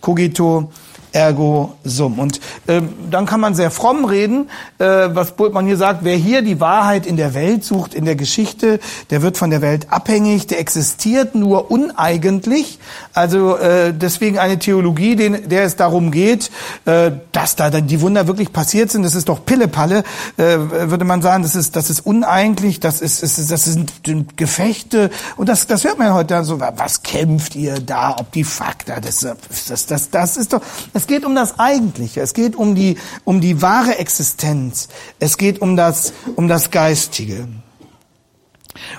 [0.00, 0.70] Cogito
[1.12, 2.18] ergo sum.
[2.18, 6.42] Und äh, dann kann man sehr fromm reden, äh, was Bultmann hier sagt, wer hier
[6.42, 10.46] die Wahrheit in der Welt sucht, in der Geschichte, der wird von der Welt abhängig,
[10.46, 12.78] der existiert nur uneigentlich.
[13.14, 16.50] Also äh, deswegen eine Theologie, den, der es darum geht,
[16.84, 20.04] äh, dass da die Wunder wirklich passiert sind, das ist doch Pillepalle,
[20.36, 24.36] äh, würde man sagen, das ist, das ist uneigentlich, das ist, das, ist, das sind
[24.36, 29.00] Gefechte und das, das hört man heute so, was kämpft ihr da, ob die Fakta,
[29.00, 29.26] das,
[29.68, 30.60] das, das, das ist doch,
[30.98, 32.20] es geht um das Eigentliche.
[32.22, 34.88] Es geht um die, um die wahre Existenz.
[35.20, 37.46] Es geht um das, um das Geistige.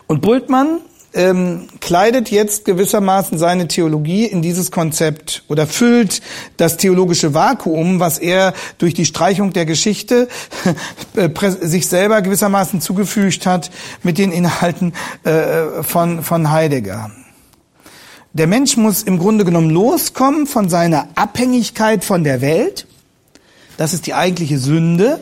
[0.07, 0.79] Und Bultmann
[1.13, 6.21] ähm, kleidet jetzt gewissermaßen seine Theologie in dieses Konzept oder füllt
[6.55, 10.29] das theologische Vakuum, was er durch die Streichung der Geschichte
[11.17, 13.71] äh, sich selber gewissermaßen zugefügt hat
[14.03, 14.93] mit den Inhalten
[15.25, 17.11] äh, von, von Heidegger.
[18.33, 22.85] Der Mensch muss im Grunde genommen loskommen von seiner Abhängigkeit von der Welt.
[23.77, 25.19] Das ist die eigentliche Sünde.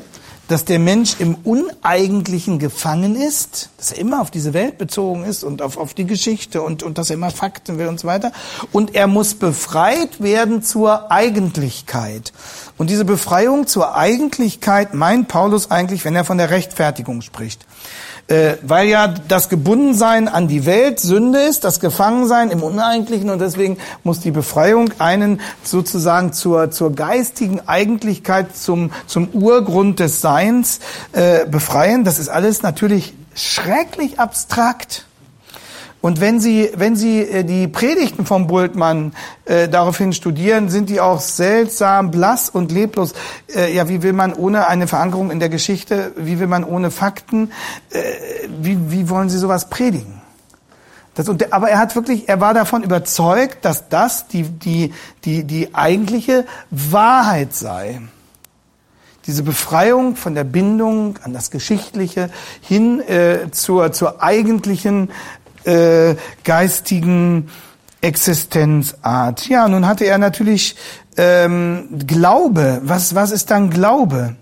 [0.47, 5.43] dass der Mensch im Uneigentlichen gefangen ist, dass er immer auf diese Welt bezogen ist
[5.43, 8.31] und auf, auf die Geschichte und, und dass er immer Fakten will und so weiter.
[8.71, 12.31] Und er muss befreit werden zur Eigentlichkeit.
[12.77, 17.65] Und diese Befreiung zur Eigentlichkeit meint Paulus eigentlich, wenn er von der Rechtfertigung spricht.
[18.27, 23.39] Äh, weil ja das Gebundensein an die Welt Sünde ist, das Gefangensein im Uneigentlichen und
[23.39, 30.81] deswegen muss die Befreiung einen sozusagen zur, zur geistigen Eigentlichkeit, zum, zum Urgrund des Seins
[31.13, 32.03] äh, befreien.
[32.03, 35.06] Das ist alles natürlich schrecklich abstrakt.
[35.99, 39.13] Und wenn Sie, wenn Sie äh, die Predigten vom Bultmann
[39.45, 43.13] äh, daraufhin studieren, sind die auch seltsam, blass und leblos.
[43.53, 46.91] Äh, ja, wie will man ohne eine Verankerung in der Geschichte, wie will man ohne
[46.91, 47.51] Fakten,
[47.89, 48.01] äh,
[48.61, 50.21] wie, wie wollen Sie sowas predigen?
[51.17, 54.93] Das, und, aber er hat wirklich, er war davon überzeugt, dass das die, die,
[55.25, 58.01] die, die eigentliche Wahrheit sei.
[59.25, 62.29] Diese Befreiung von der Bindung an das Geschichtliche
[62.61, 65.09] hin äh, zur, zur eigentlichen
[65.67, 67.49] äh, geistigen
[68.01, 69.47] Existenzart.
[69.49, 70.75] Ja, nun hatte er natürlich
[71.17, 72.81] ähm, Glaube.
[72.83, 74.35] Was, was ist dann Glaube?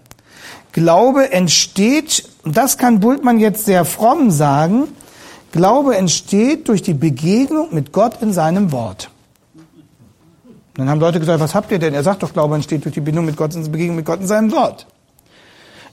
[0.72, 4.90] Glaube entsteht, das kann Bultmann jetzt sehr fromm sagen,
[5.52, 9.10] Glaube entsteht durch die Begegnung mit Gott in seinem Wort.
[10.74, 11.94] Dann haben Leute gesagt, was habt ihr denn?
[11.94, 14.52] Er sagt doch, Glaube entsteht durch die Begegnung mit Gott, Begegnung mit Gott in seinem
[14.52, 14.86] Wort.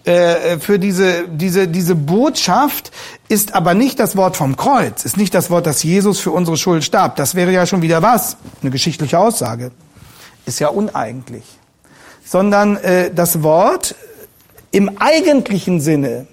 [0.05, 2.91] Äh, für diese, diese, diese Botschaft
[3.29, 6.57] ist aber nicht das Wort vom Kreuz, ist nicht das Wort, dass Jesus für unsere
[6.57, 7.15] Schuld starb.
[7.17, 9.71] Das wäre ja schon wieder was, eine geschichtliche Aussage.
[10.45, 11.45] Ist ja uneigentlich.
[12.25, 13.95] Sondern äh, das Wort
[14.73, 16.27] im eigentlichen Sinne.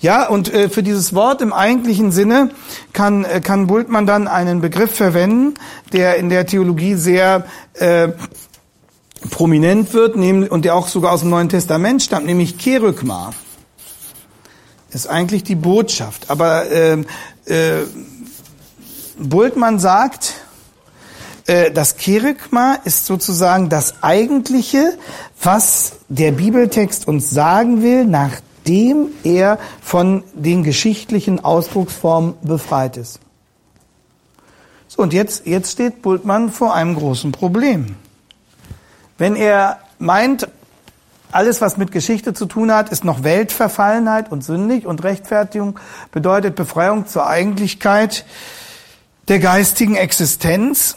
[0.00, 2.50] Ja, und äh, für dieses Wort im eigentlichen Sinne
[2.92, 5.54] kann, äh, kann Bultmann dann einen Begriff verwenden,
[5.92, 8.08] der in der Theologie sehr äh,
[9.30, 13.32] prominent wird und der auch sogar aus dem Neuen Testament stammt, nämlich Kerygma.
[14.90, 16.30] Ist eigentlich die Botschaft.
[16.30, 17.04] Aber äh,
[17.46, 17.86] äh,
[19.18, 20.34] Bultmann sagt,
[21.46, 24.98] äh, das Kerygma ist sozusagen das Eigentliche,
[25.42, 33.20] was der Bibeltext uns sagen will, nachdem er von den geschichtlichen Ausdrucksformen befreit ist.
[34.88, 37.96] So, und jetzt, jetzt steht Bultmann vor einem großen Problem.
[39.18, 40.48] Wenn er meint,
[41.32, 45.78] alles, was mit Geschichte zu tun hat, ist noch Weltverfallenheit und sündig und Rechtfertigung
[46.12, 48.24] bedeutet Befreiung zur Eigentlichkeit
[49.28, 50.96] der geistigen Existenz.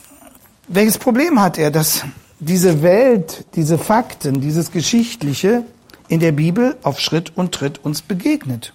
[0.68, 2.04] Welches Problem hat er, dass
[2.40, 5.64] diese Welt, diese Fakten, dieses Geschichtliche
[6.08, 8.74] in der Bibel auf Schritt und Tritt uns begegnet?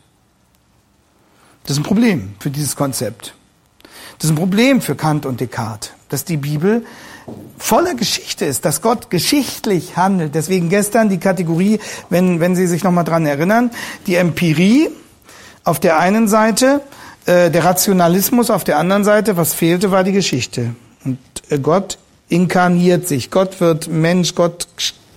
[1.63, 3.35] Das ist ein Problem für dieses Konzept.
[4.19, 6.85] Das ist ein Problem für Kant und Descartes, dass die Bibel
[7.59, 10.35] voller Geschichte ist, dass Gott geschichtlich handelt.
[10.35, 13.71] Deswegen gestern die Kategorie, wenn, wenn Sie sich nochmal dran erinnern,
[14.07, 14.91] die Empirie
[15.65, 16.83] auf der einen Seite,
[17.27, 20.75] äh, der Rationalismus auf der anderen Seite, was fehlte, war die Geschichte.
[21.05, 24.69] Und äh, Gott inkarniert sich, Gott wird Mensch, Gott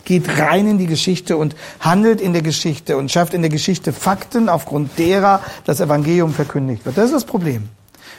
[0.05, 3.91] geht rein in die Geschichte und handelt in der Geschichte und schafft in der Geschichte
[3.91, 6.97] Fakten, aufgrund derer das Evangelium verkündigt wird.
[6.97, 7.67] Das ist das Problem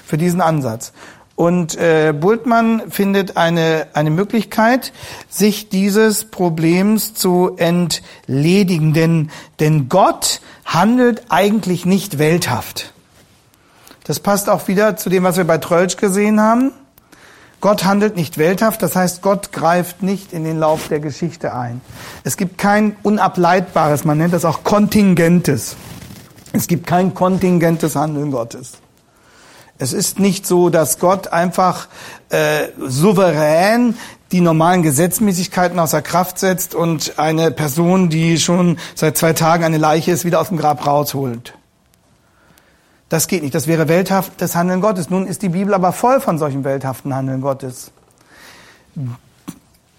[0.04, 0.92] für diesen Ansatz.
[1.38, 4.92] Und äh, Bultmann findet eine, eine Möglichkeit,
[5.28, 8.92] sich dieses Problems zu entledigen.
[8.92, 12.92] Denn, denn Gott handelt eigentlich nicht welthaft.
[14.02, 16.72] Das passt auch wieder zu dem, was wir bei Trölsch gesehen haben.
[17.60, 21.80] Gott handelt nicht welthaft, das heißt, Gott greift nicht in den Lauf der Geschichte ein.
[22.24, 25.76] Es gibt kein unableitbares, man nennt das auch kontingentes.
[26.52, 28.78] Es gibt kein kontingentes Handeln Gottes.
[29.78, 31.88] Es ist nicht so, dass Gott einfach
[32.30, 33.94] äh, souverän
[34.32, 39.78] die normalen Gesetzmäßigkeiten außer Kraft setzt und eine Person, die schon seit zwei Tagen eine
[39.78, 41.54] Leiche ist, wieder aus dem Grab rausholt.
[43.08, 43.54] Das geht nicht.
[43.54, 45.08] Das wäre welthaftes Handeln Gottes.
[45.08, 47.90] Nun ist die Bibel aber voll von solchen welthaften Handeln Gottes.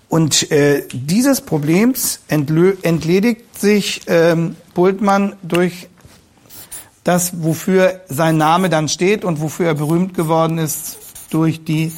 [0.09, 5.87] Und äh, dieses Problems entledigt sich ähm, Bultmann durch
[7.03, 10.97] das, wofür sein Name dann steht und wofür er berühmt geworden ist,
[11.29, 11.93] durch die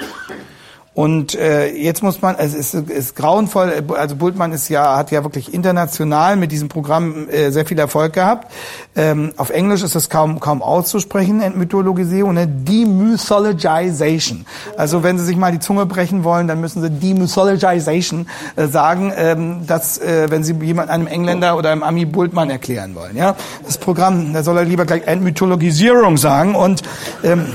[0.95, 5.25] Und äh, jetzt muss man, es ist, ist grauenvoll, also Bultmann ist ja, hat ja
[5.25, 8.49] wirklich international mit diesem Programm äh, sehr viel Erfolg gehabt.
[8.95, 12.47] Ähm, auf Englisch ist das kaum, kaum auszusprechen, Entmythologisierung, ne?
[12.47, 14.45] Demythologization.
[14.77, 19.11] Also wenn Sie sich mal die Zunge brechen wollen, dann müssen Sie Demythologization äh, sagen,
[19.17, 23.17] ähm, dass, äh, wenn Sie jemand einem Engländer oder einem Ami Bultmann erklären wollen.
[23.17, 23.35] Ja,
[23.65, 26.83] Das Programm, da soll er lieber gleich Entmythologisierung sagen und
[27.25, 27.47] ähm,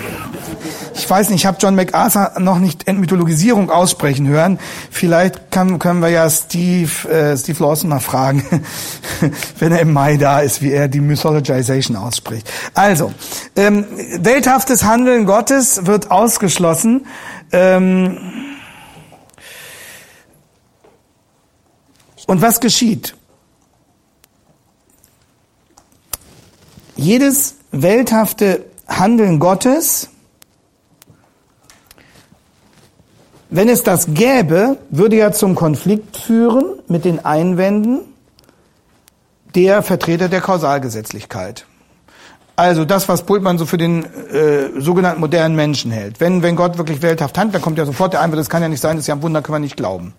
[0.95, 4.59] ich weiß nicht, ich habe John MacArthur noch nicht Entmythologisierung aussprechen hören.
[4.91, 8.45] Vielleicht kann, können wir ja Steve, äh, Steve Lawson mal fragen,
[9.59, 12.51] wenn er im Mai da ist, wie er die Mythologization ausspricht.
[12.75, 13.13] Also,
[13.57, 13.87] ähm,
[14.19, 17.07] welthaftes Handeln Gottes wird ausgeschlossen.
[17.53, 18.19] Ähm,
[22.27, 23.15] und was geschieht?
[26.97, 30.09] Jedes welthafte Handeln Gottes
[33.53, 38.01] Wenn es das gäbe, würde ja zum Konflikt führen mit den Einwänden
[39.57, 41.67] der Vertreter der Kausalgesetzlichkeit.
[42.55, 46.21] Also das, was Bultmann so für den äh, sogenannten modernen Menschen hält.
[46.21, 48.69] Wenn, wenn Gott wirklich welthaft handelt, dann kommt ja sofort der Einwand, das kann ja
[48.69, 50.15] nicht sein, das ist ja ein Wunder, können wir nicht glauben.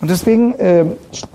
[0.00, 0.86] Und deswegen, äh,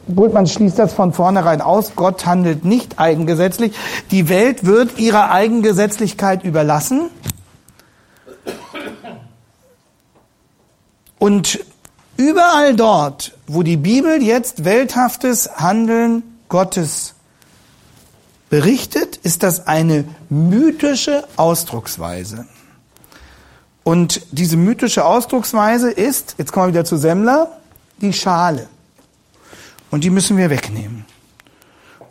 [0.07, 3.73] Bultmann schließt das von vornherein aus, Gott handelt nicht eigengesetzlich.
[4.09, 7.11] Die Welt wird ihrer Eigengesetzlichkeit überlassen
[11.19, 11.59] Und
[12.17, 17.15] überall dort, wo die Bibel jetzt welthaftes Handeln Gottes
[18.49, 22.45] berichtet, ist das eine mythische Ausdrucksweise.
[23.83, 27.57] Und diese mythische Ausdrucksweise ist, jetzt kommen wir wieder zu Semmler,
[28.01, 28.67] die Schale.
[29.91, 31.05] Und die müssen wir wegnehmen.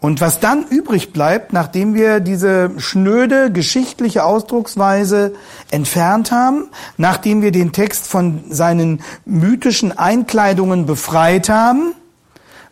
[0.00, 5.34] Und was dann übrig bleibt, nachdem wir diese schnöde geschichtliche Ausdrucksweise
[5.70, 11.94] entfernt haben, nachdem wir den Text von seinen mythischen Einkleidungen befreit haben,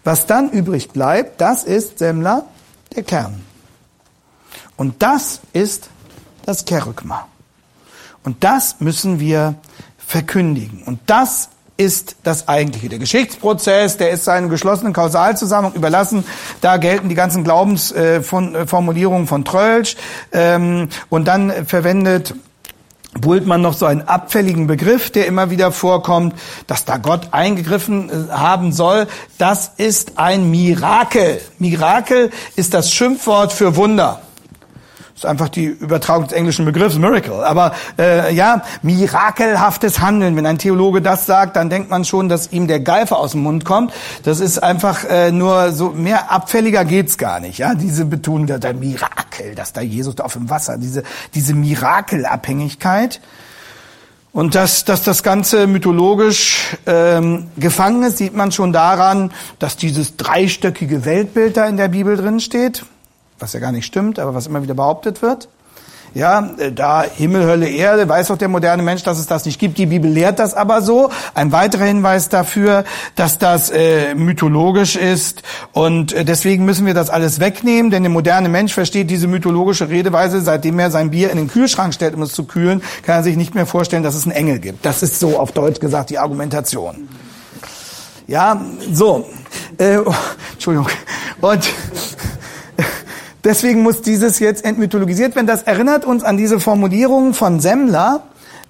[0.04, 2.44] was dann übrig bleibt, das ist Semmler,
[2.94, 3.42] der Kern.
[4.76, 5.88] Und das ist
[6.44, 7.26] das Kerygma.
[8.22, 9.54] Und das müssen wir
[9.96, 10.82] verkündigen.
[10.84, 12.88] Und das ist das eigentliche.
[12.88, 16.24] Der Geschichtsprozess, der ist seinem geschlossenen Kausalzusammenhang überlassen.
[16.60, 19.96] Da gelten die ganzen Glaubensformulierungen von Trölsch.
[20.32, 22.34] Ähm, und dann verwendet
[23.20, 26.34] Bultmann noch so einen abfälligen Begriff, der immer wieder vorkommt,
[26.66, 29.06] dass da Gott eingegriffen äh, haben soll.
[29.38, 31.40] Das ist ein Mirakel.
[31.58, 34.20] Mirakel ist das Schimpfwort für Wunder
[35.14, 37.44] ist einfach die Übertragung des englischen Begriffs Miracle.
[37.44, 40.36] Aber äh, ja, mirakelhaftes Handeln.
[40.36, 43.42] Wenn ein Theologe das sagt, dann denkt man schon, dass ihm der Geifer aus dem
[43.42, 43.92] Mund kommt.
[44.24, 47.58] Das ist einfach äh, nur so mehr abfälliger geht's gar nicht.
[47.58, 51.04] Ja, diese Betonung der, der Mirakel, dass da Jesus da auf dem Wasser, diese
[51.34, 53.20] diese Mirakelabhängigkeit.
[54.32, 60.16] Und dass, dass das Ganze mythologisch ähm, gefangen ist, sieht man schon daran, dass dieses
[60.16, 62.84] dreistöckige Weltbild da in der Bibel drin steht
[63.38, 65.48] was ja gar nicht stimmt, aber was immer wieder behauptet wird.
[66.14, 69.58] Ja, äh, da Himmel, Hölle, Erde, weiß doch der moderne Mensch, dass es das nicht
[69.58, 69.78] gibt.
[69.78, 71.10] Die Bibel lehrt das aber so.
[71.34, 72.84] Ein weiterer Hinweis dafür,
[73.16, 75.42] dass das äh, mythologisch ist.
[75.72, 79.88] Und äh, deswegen müssen wir das alles wegnehmen, denn der moderne Mensch versteht diese mythologische
[79.88, 83.22] Redeweise, seitdem er sein Bier in den Kühlschrank stellt, um es zu kühlen, kann er
[83.24, 84.86] sich nicht mehr vorstellen, dass es einen Engel gibt.
[84.86, 87.08] Das ist so auf Deutsch gesagt die Argumentation.
[88.28, 89.26] Ja, so.
[89.78, 90.14] Äh, oh,
[90.52, 90.88] Entschuldigung.
[91.40, 91.68] Und
[93.44, 95.46] Deswegen muss dieses jetzt entmythologisiert werden.
[95.46, 98.22] Das erinnert uns an diese Formulierung von Semmler,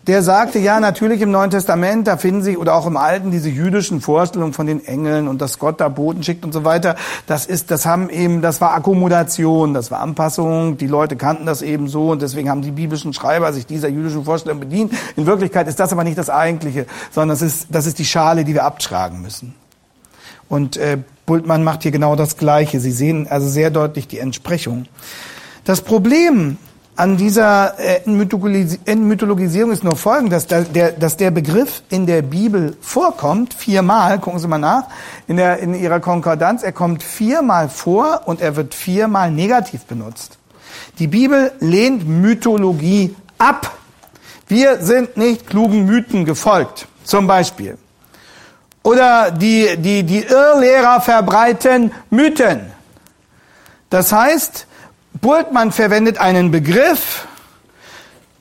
[0.06, 3.48] der sagte, ja, natürlich im Neuen Testament, da finden Sie, oder auch im Alten, diese
[3.48, 6.96] jüdischen Vorstellungen von den Engeln und dass Gott da Boten schickt und so weiter.
[7.26, 10.76] Das ist, das haben eben, das war Akkommodation, das war Anpassung.
[10.76, 14.24] Die Leute kannten das eben so und deswegen haben die biblischen Schreiber sich dieser jüdischen
[14.24, 14.92] Vorstellung bedient.
[15.16, 18.44] In Wirklichkeit ist das aber nicht das Eigentliche, sondern das ist, das ist die Schale,
[18.44, 19.54] die wir abtragen müssen.
[20.48, 22.80] Und äh, Bultmann macht hier genau das Gleiche.
[22.80, 24.86] Sie sehen also sehr deutlich die Entsprechung.
[25.64, 26.58] Das Problem
[26.96, 32.76] an dieser äh, Entmythologisierung ist nur folgendes, dass der, dass der Begriff in der Bibel
[32.80, 34.84] vorkommt, viermal, gucken Sie mal nach,
[35.26, 40.38] in, der, in Ihrer Konkordanz, er kommt viermal vor und er wird viermal negativ benutzt.
[40.98, 43.76] Die Bibel lehnt Mythologie ab.
[44.46, 46.86] Wir sind nicht klugen Mythen gefolgt.
[47.02, 47.76] Zum Beispiel.
[48.84, 52.70] Oder die, die, die Irrlehrer verbreiten Mythen.
[53.88, 54.66] Das heißt,
[55.20, 57.26] Bultmann verwendet einen Begriff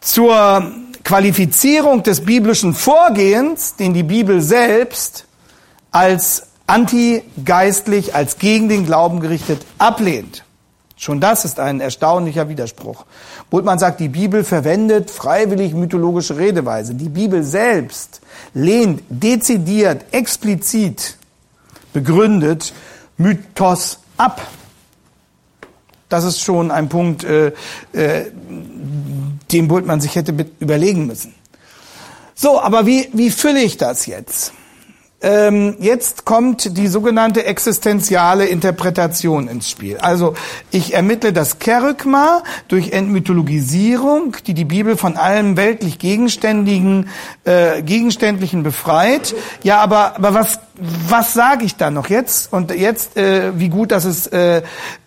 [0.02, 0.70] zur
[1.06, 5.26] Qualifizierung des biblischen Vorgehens, den die Bibel selbst
[5.92, 10.44] als antigeistlich, als gegen den Glauben gerichtet ablehnt.
[10.96, 13.06] Schon das ist ein erstaunlicher Widerspruch.
[13.50, 16.94] Bultmann sagt, die Bibel verwendet freiwillig mythologische Redeweise.
[16.94, 18.22] Die Bibel selbst
[18.54, 21.18] lehnt dezidiert, explizit
[21.94, 22.74] begründet
[23.18, 24.42] Mythos ab.
[26.10, 27.48] Das ist schon ein Punkt, äh,
[27.94, 28.32] äh,
[29.52, 31.34] den Bultmann sich hätte überlegen müssen.
[32.36, 34.54] So, aber wie, wie fülle ich das jetzt?
[35.24, 39.98] Ähm, jetzt kommt die sogenannte existenziale Interpretation ins Spiel.
[39.98, 40.34] Also
[40.70, 47.08] ich ermittle das Kerygma durch Entmythologisierung, die die Bibel von allem weltlich Gegenständigen,
[47.46, 49.34] äh, Gegenständlichen befreit.
[49.64, 50.60] Ja, aber, aber was,
[51.08, 52.52] was sage ich da noch jetzt?
[52.52, 54.62] Und jetzt, äh, wie gut, dass es äh,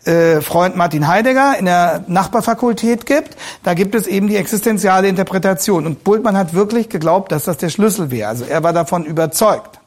[0.06, 5.84] äh, Freund Martin Heidegger in der Nachbarfakultät gibt, da gibt es eben die existenziale Interpretation.
[5.84, 8.30] Und Bultmann hat wirklich geglaubt, dass das der Schlüssel wäre.
[8.30, 9.78] Also er war davon überzeugt.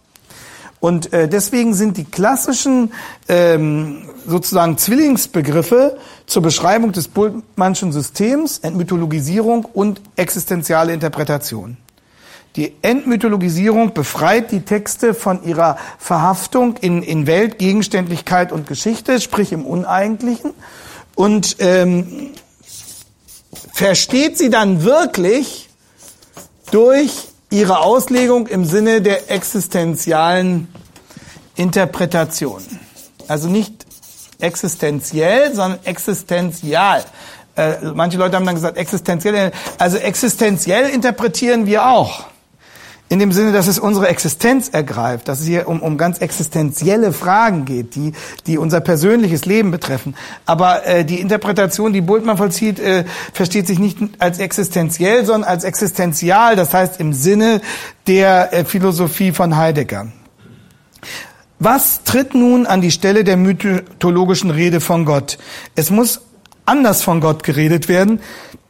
[0.80, 2.94] Und äh, deswegen sind die klassischen
[3.28, 11.78] ähm, sozusagen Zwillingsbegriffe zur Beschreibung des Bultmannschen Systems Entmythologisierung und existenziale Interpretation.
[12.56, 19.52] Die Entmythologisierung befreit die Texte von ihrer Verhaftung in, in Welt, Gegenständlichkeit und Geschichte, sprich
[19.52, 20.54] im Uneigentlichen,
[21.16, 22.32] und ähm,
[23.74, 25.70] versteht sie dann wirklich
[26.72, 30.68] durch ihre Auslegung im Sinne der existenzialen
[31.56, 32.62] Interpretation.
[33.28, 33.86] Also nicht
[34.40, 37.04] existenziell, sondern existenzial.
[37.56, 39.52] Äh, manche Leute haben dann gesagt existenziell.
[39.78, 42.26] Also existenziell interpretieren wir auch
[43.10, 47.12] in dem Sinne, dass es unsere Existenz ergreift, dass es hier um, um ganz existenzielle
[47.12, 48.14] Fragen geht, die,
[48.46, 50.16] die unser persönliches Leben betreffen.
[50.46, 55.64] Aber äh, die Interpretation, die Bultmann vollzieht, äh, versteht sich nicht als existenziell, sondern als
[55.64, 57.62] existenzial, das heißt im Sinne
[58.06, 60.08] der äh, Philosophie von Heidegger.
[61.58, 65.40] Was tritt nun an die Stelle der mythologischen Rede von Gott?
[65.76, 66.22] Es muss
[66.66, 68.22] anders von Gott geredet werden,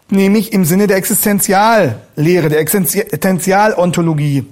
[0.10, 4.45] nämlich im Sinne der Existenziallehre, der Existenzialontologie.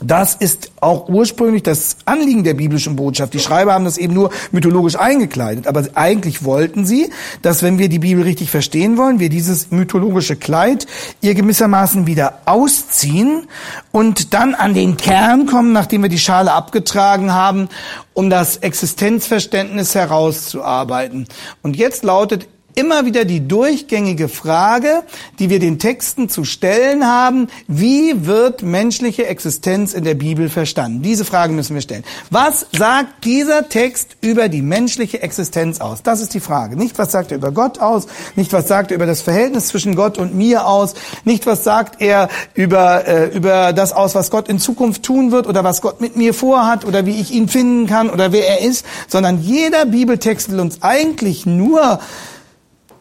[0.00, 3.34] Das ist auch ursprünglich das Anliegen der biblischen Botschaft.
[3.34, 5.66] Die Schreiber haben das eben nur mythologisch eingekleidet.
[5.66, 7.10] Aber eigentlich wollten sie,
[7.42, 10.86] dass wenn wir die Bibel richtig verstehen wollen, wir dieses mythologische Kleid
[11.20, 13.48] ihr gewissermaßen wieder ausziehen
[13.90, 17.68] und dann an den Kern kommen, nachdem wir die Schale abgetragen haben,
[18.14, 21.26] um das Existenzverständnis herauszuarbeiten.
[21.62, 22.46] Und jetzt lautet
[22.78, 25.02] immer wieder die durchgängige Frage,
[25.40, 31.02] die wir den Texten zu stellen haben, wie wird menschliche Existenz in der Bibel verstanden?
[31.02, 32.04] Diese Frage müssen wir stellen.
[32.30, 36.04] Was sagt dieser Text über die menschliche Existenz aus?
[36.04, 36.76] Das ist die Frage.
[36.76, 38.06] Nicht, was sagt er über Gott aus,
[38.36, 42.00] nicht, was sagt er über das Verhältnis zwischen Gott und mir aus, nicht, was sagt
[42.00, 46.00] er über, äh, über das aus, was Gott in Zukunft tun wird oder was Gott
[46.00, 49.84] mit mir vorhat oder wie ich ihn finden kann oder wer er ist, sondern jeder
[49.84, 51.98] Bibeltext will uns eigentlich nur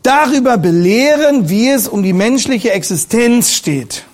[0.07, 4.05] darüber belehren, wie es um die menschliche Existenz steht.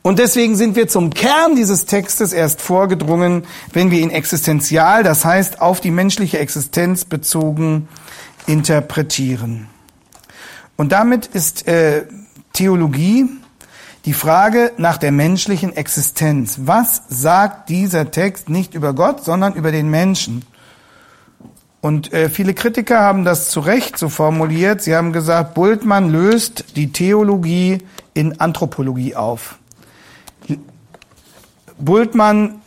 [0.00, 5.24] Und deswegen sind wir zum Kern dieses Textes erst vorgedrungen, wenn wir ihn existenzial, das
[5.24, 7.88] heißt auf die menschliche Existenz bezogen,
[8.46, 9.66] interpretieren.
[10.76, 12.04] Und damit ist äh,
[12.52, 13.26] Theologie
[14.04, 16.58] die Frage nach der menschlichen Existenz.
[16.62, 20.44] Was sagt dieser Text nicht über Gott, sondern über den Menschen?
[21.84, 24.80] Und äh, viele Kritiker haben das zu Recht so formuliert.
[24.80, 27.82] Sie haben gesagt, Bultmann löst die Theologie
[28.14, 29.58] in Anthropologie auf.
[31.76, 32.62] Bultmann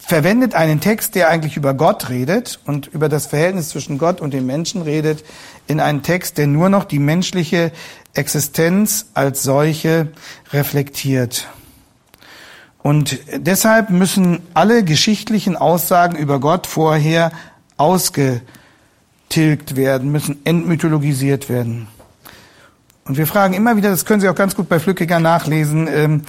[0.00, 4.34] verwendet einen Text, der eigentlich über Gott redet und über das Verhältnis zwischen Gott und
[4.34, 5.22] den Menschen redet,
[5.68, 7.70] in einen Text, der nur noch die menschliche
[8.14, 10.08] Existenz als solche
[10.52, 11.46] reflektiert.
[12.82, 17.30] Und deshalb müssen alle geschichtlichen Aussagen über Gott vorher
[17.80, 21.88] ausgetilgt werden, müssen entmythologisiert werden.
[23.04, 26.22] Und wir fragen immer wieder, das können Sie auch ganz gut bei Flückiger nachlesen, ähm,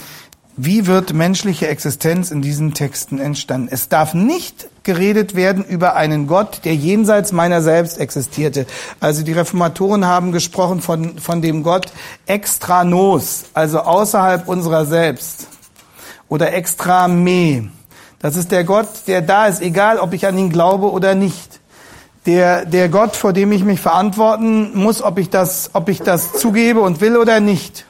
[0.56, 3.68] wie wird menschliche Existenz in diesen Texten entstanden?
[3.70, 8.66] Es darf nicht geredet werden über einen Gott, der jenseits meiner selbst existierte.
[9.00, 11.86] Also die Reformatoren haben gesprochen von, von dem Gott
[12.26, 15.46] extra nos, also außerhalb unserer selbst.
[16.28, 17.70] Oder extra me.
[18.22, 21.60] Das ist der Gott, der da ist, egal ob ich an ihn glaube oder nicht.
[22.24, 26.32] Der, der Gott, vor dem ich mich verantworten muss, ob ich das, ob ich das
[26.34, 27.84] zugebe und will oder nicht.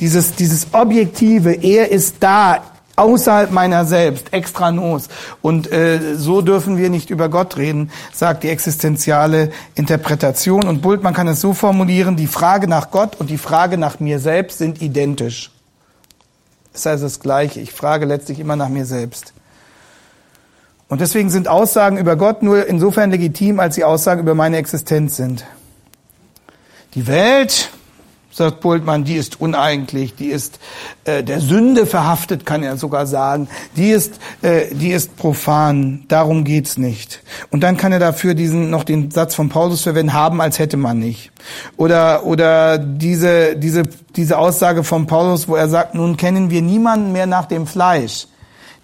[0.00, 2.60] Dieses, dieses Objektive, er ist da,
[2.96, 5.08] außerhalb meiner selbst, extra nos.
[5.42, 10.66] Und äh, so dürfen wir nicht über Gott reden, sagt die existenziale Interpretation.
[10.66, 14.18] Und Bultmann kann es so formulieren, die Frage nach Gott und die Frage nach mir
[14.18, 15.50] selbst sind identisch.
[16.72, 17.60] Das heißt das Gleiche.
[17.60, 19.32] Ich frage letztlich immer nach mir selbst.
[20.88, 25.16] Und deswegen sind Aussagen über Gott nur insofern legitim, als sie Aussagen über meine Existenz
[25.16, 25.44] sind.
[26.94, 27.70] Die Welt
[28.36, 30.60] sagt Bultmann, die ist uneigentlich, die ist
[31.04, 36.44] äh, der Sünde verhaftet, kann er sogar sagen, die ist, äh, die ist profan, darum
[36.44, 37.22] geht's nicht.
[37.50, 40.76] Und dann kann er dafür diesen noch den Satz von Paulus verwenden, haben als hätte
[40.76, 41.32] man nicht.
[41.78, 43.84] Oder oder diese diese
[44.14, 48.26] diese Aussage von Paulus, wo er sagt, nun kennen wir niemanden mehr nach dem Fleisch.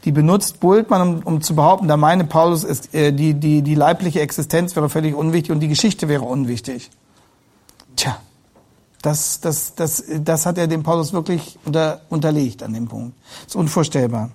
[0.04, 3.74] Die benutzt Bultmann, um, um zu behaupten, da meine Paulus ist, äh, die, die, die
[3.74, 6.90] leibliche Existenz wäre völlig unwichtig und die Geschichte wäre unwichtig.
[7.96, 8.18] Tja.
[9.00, 13.16] Das, das, das, das hat er dem Paulus wirklich unter, unterlegt an dem Punkt.
[13.44, 14.30] Das ist unvorstellbar.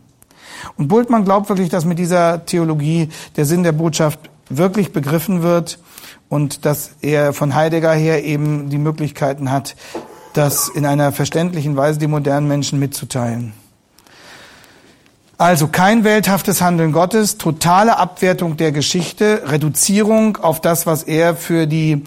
[0.75, 5.79] Und Bultmann glaubt wirklich, dass mit dieser Theologie der Sinn der Botschaft wirklich begriffen wird
[6.29, 9.75] und dass er von Heidegger her eben die Möglichkeiten hat,
[10.33, 13.53] das in einer verständlichen Weise den modernen Menschen mitzuteilen.
[15.39, 21.67] Also kein welthaftes Handeln Gottes, totale Abwertung der Geschichte, Reduzierung auf das, was er für
[21.67, 22.03] die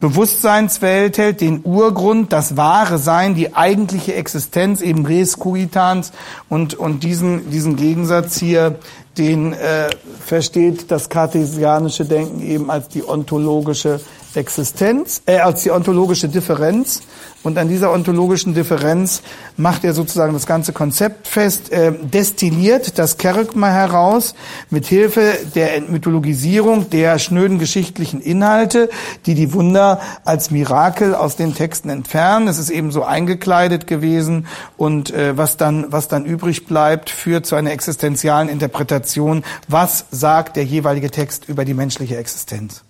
[0.00, 6.10] Bewusstseinswelt hält, den Urgrund, das wahre Sein, die eigentliche Existenz, eben res cogitans
[6.48, 8.80] und, und diesen, diesen Gegensatz hier,
[9.18, 9.88] den äh,
[10.26, 14.00] versteht das kartesianische Denken eben als die ontologische
[14.36, 17.02] Existenz, äh, als die ontologische Differenz.
[17.44, 19.20] Und an dieser ontologischen Differenz
[19.58, 24.34] macht er sozusagen das ganze Konzept fest, äh, destilliert das Kerygma heraus
[24.70, 28.88] mit Hilfe der Entmythologisierung der schnöden geschichtlichen Inhalte,
[29.26, 32.48] die die Wunder als Mirakel aus den Texten entfernen.
[32.48, 34.46] Es ist eben so eingekleidet gewesen
[34.78, 39.44] und äh, was dann was dann übrig bleibt, führt zu einer existenzialen Interpretation.
[39.68, 42.84] Was sagt der jeweilige Text über die menschliche Existenz?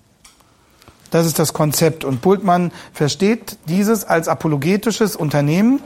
[1.15, 2.05] Das ist das Konzept.
[2.05, 5.81] Und Bultmann versteht dieses als apologetisches Unternehmen,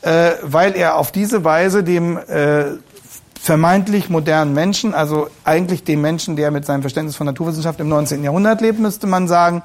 [0.00, 2.64] äh, weil er auf diese Weise dem äh,
[3.38, 8.24] vermeintlich modernen Menschen, also eigentlich dem Menschen, der mit seinem Verständnis von Naturwissenschaft im 19.
[8.24, 9.62] Jahrhundert lebt, müsste man sagen,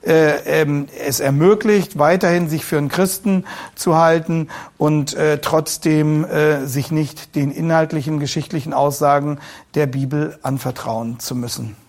[0.00, 3.44] äh, ähm, es ermöglicht, weiterhin sich für einen Christen
[3.74, 4.48] zu halten
[4.78, 9.40] und äh, trotzdem äh, sich nicht den inhaltlichen, geschichtlichen Aussagen
[9.74, 11.83] der Bibel anvertrauen zu müssen.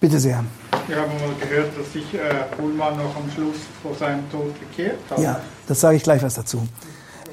[0.00, 0.44] Bitte sehr.
[0.86, 2.18] Wir haben mal gehört, dass sich äh,
[2.56, 5.18] Pullman noch am Schluss vor seinem Tod bekehrt hat.
[5.18, 6.66] Ja, das sage ich gleich was dazu.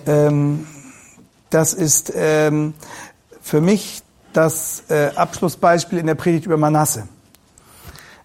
[0.06, 0.66] Ähm,
[1.50, 2.74] das ist ähm,
[3.42, 4.02] für mich
[4.34, 7.08] das äh, Abschlussbeispiel in der Predigt über Manasse.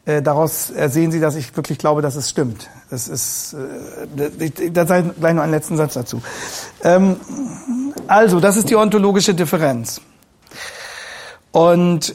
[0.04, 2.70] Äh, daraus sehen Sie, dass ich wirklich glaube, dass es stimmt.
[2.90, 6.22] Das ist, äh, da sei gleich noch einen letzten Satz dazu.
[6.84, 7.16] Ähm,
[8.06, 10.00] also, das ist die ontologische Differenz.
[11.50, 12.14] Und äh,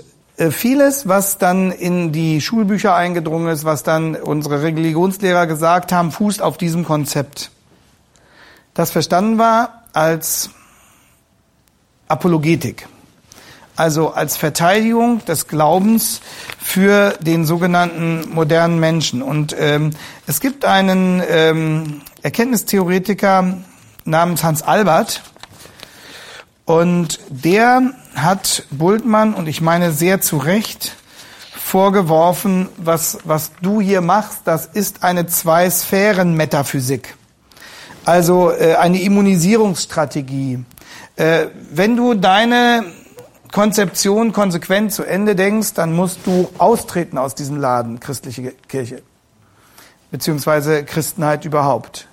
[0.50, 6.42] vieles, was dann in die Schulbücher eingedrungen ist, was dann unsere Religionslehrer gesagt haben, fußt
[6.42, 7.52] auf diesem Konzept.
[8.74, 10.50] Das verstanden war als
[12.08, 12.88] Apologetik,
[13.76, 16.22] also als Verteidigung des Glaubens
[16.58, 19.22] für den sogenannten modernen Menschen.
[19.22, 19.92] Und ähm,
[20.28, 23.58] es gibt einen ähm, Erkenntnistheoretiker
[24.06, 25.22] namens Hans Albert,
[26.72, 30.96] und der hat Bultmann, und ich meine sehr zu Recht,
[31.54, 37.18] vorgeworfen, was, was du hier machst, das ist eine Zwei-Sphären-Metaphysik.
[38.06, 40.64] Also äh, eine Immunisierungsstrategie.
[41.18, 42.86] Äh, wenn du deine
[43.52, 49.02] Konzeption konsequent zu Ende denkst, dann musst du austreten aus diesem Laden, christliche Kirche,
[50.10, 52.08] beziehungsweise Christenheit überhaupt.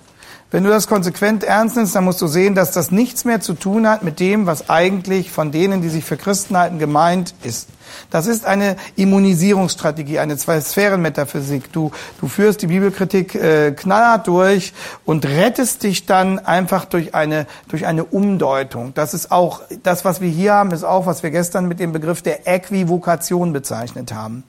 [0.51, 3.53] Wenn du das konsequent ernst nimmst, dann musst du sehen, dass das nichts mehr zu
[3.53, 7.69] tun hat mit dem, was eigentlich von denen, die sich für Christen halten, gemeint ist.
[8.09, 11.71] Das ist eine Immunisierungsstrategie, eine Zwei-Sphären-Metaphysik.
[11.71, 14.73] Du, du führst die Bibelkritik äh, knallhart durch
[15.05, 18.93] und rettest dich dann einfach durch eine, durch eine Umdeutung.
[18.95, 21.91] Das ist auch, das, was wir hier haben, ist auch, was wir gestern mit dem
[21.91, 24.43] Begriff der Äquivokation bezeichnet haben.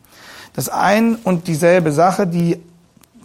[0.54, 2.60] Das ein und dieselbe Sache, die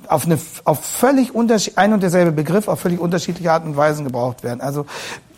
[0.09, 4.05] auf eine auf völlig unterschied ein und derselbe Begriff auf völlig unterschiedliche Art und Weisen
[4.05, 4.61] gebraucht werden.
[4.61, 4.85] Also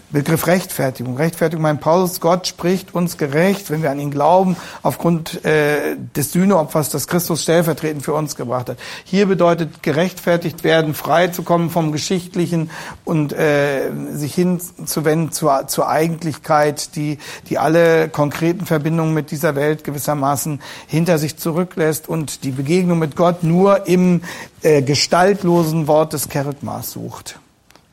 [0.09, 1.17] Begriff Rechtfertigung.
[1.17, 6.31] Rechtfertigung, mein Paulus, Gott spricht uns gerecht, wenn wir an ihn glauben, aufgrund äh, des
[6.31, 8.77] Sühneopfers, das Christus stellvertretend für uns gebracht hat.
[9.03, 12.69] Hier bedeutet gerechtfertigt werden, frei zu kommen vom Geschichtlichen
[13.03, 17.17] und äh, sich hinzuwenden zur, zur Eigentlichkeit, die,
[17.49, 23.17] die alle konkreten Verbindungen mit dieser Welt gewissermaßen hinter sich zurücklässt und die Begegnung mit
[23.17, 24.21] Gott nur im
[24.61, 27.41] äh, gestaltlosen Wort des Kerygmas sucht.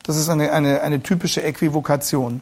[0.05, 2.41] Das ist eine, eine, eine typische Äquivokation.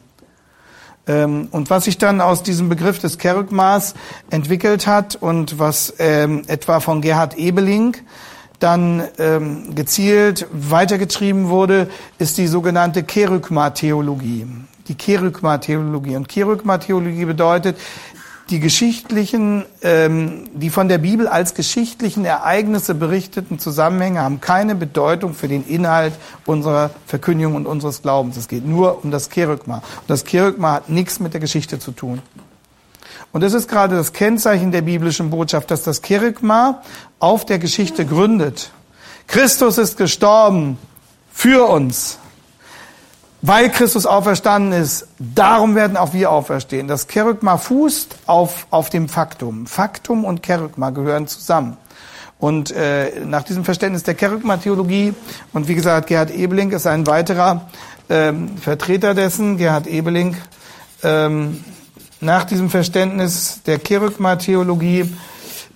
[1.06, 3.94] Ähm, und was sich dann aus diesem Begriff des Kerygmas
[4.30, 7.96] entwickelt hat und was ähm, etwa von Gerhard Ebeling
[8.58, 11.88] dann ähm, gezielt weitergetrieben wurde,
[12.18, 14.46] ist die sogenannte Kerygma-Theologie.
[14.88, 16.16] die Kerygma-Theologie.
[16.16, 17.76] Und Kerygma-Theologie bedeutet,
[18.50, 25.34] die geschichtlichen, ähm, die von der Bibel als geschichtlichen Ereignisse berichteten Zusammenhänge haben keine Bedeutung
[25.34, 26.12] für den Inhalt
[26.44, 28.36] unserer Verkündigung und unseres Glaubens.
[28.36, 29.76] Es geht nur um das Kerygma.
[29.76, 32.20] Und das Kerygma hat nichts mit der Geschichte zu tun.
[33.32, 36.82] Und das ist gerade das Kennzeichen der biblischen Botschaft, dass das Kerygma
[37.18, 38.70] auf der Geschichte gründet.
[39.26, 40.78] Christus ist gestorben
[41.32, 42.18] für uns
[43.46, 46.88] weil Christus auferstanden ist, darum werden auch wir auferstehen.
[46.88, 49.66] Das Kerygma fußt auf, auf dem Faktum.
[49.66, 51.76] Faktum und Kerygma gehören zusammen.
[52.38, 55.12] Und äh, nach diesem Verständnis der Kerygma-Theologie,
[55.52, 57.68] und wie gesagt, Gerhard Ebeling ist ein weiterer
[58.08, 60.38] ähm, Vertreter dessen, Gerhard Ebeling,
[61.02, 61.62] ähm,
[62.22, 65.14] nach diesem Verständnis der Kerygma-Theologie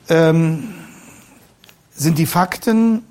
[0.08, 0.72] ähm,
[1.94, 3.04] sind die Fakten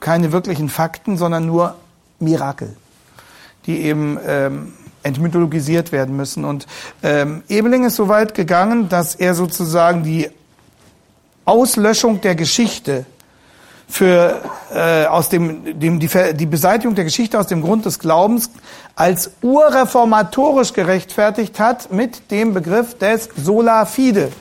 [0.00, 1.76] keine wirklichen Fakten, sondern nur
[2.18, 2.76] Mirakel
[3.66, 6.44] die eben ähm, entmythologisiert werden müssen.
[6.44, 6.66] Und
[7.02, 10.28] ähm, Ebeling ist so weit gegangen, dass er sozusagen die
[11.44, 13.04] Auslöschung der Geschichte
[13.86, 14.40] für
[14.74, 18.50] äh, aus dem, dem die, die Beseitigung der Geschichte aus dem Grund des Glaubens
[18.96, 24.32] als urreformatorisch gerechtfertigt hat mit dem Begriff des sola fide.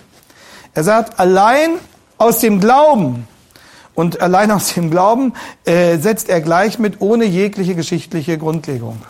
[0.73, 1.71] Er sagt, allein
[2.17, 3.27] aus dem Glauben
[3.95, 5.33] und allein aus dem Glauben
[5.65, 9.01] äh, setzt er gleich mit ohne jegliche geschichtliche Grundlegung.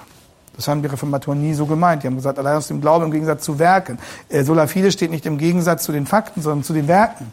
[0.55, 2.03] Das haben die Reformatoren nie so gemeint.
[2.03, 3.97] Die haben gesagt, allein aus dem Glauben im Gegensatz zu Werken.
[4.29, 7.31] Äh, Sola Fide steht nicht im Gegensatz zu den Fakten, sondern zu den Werken.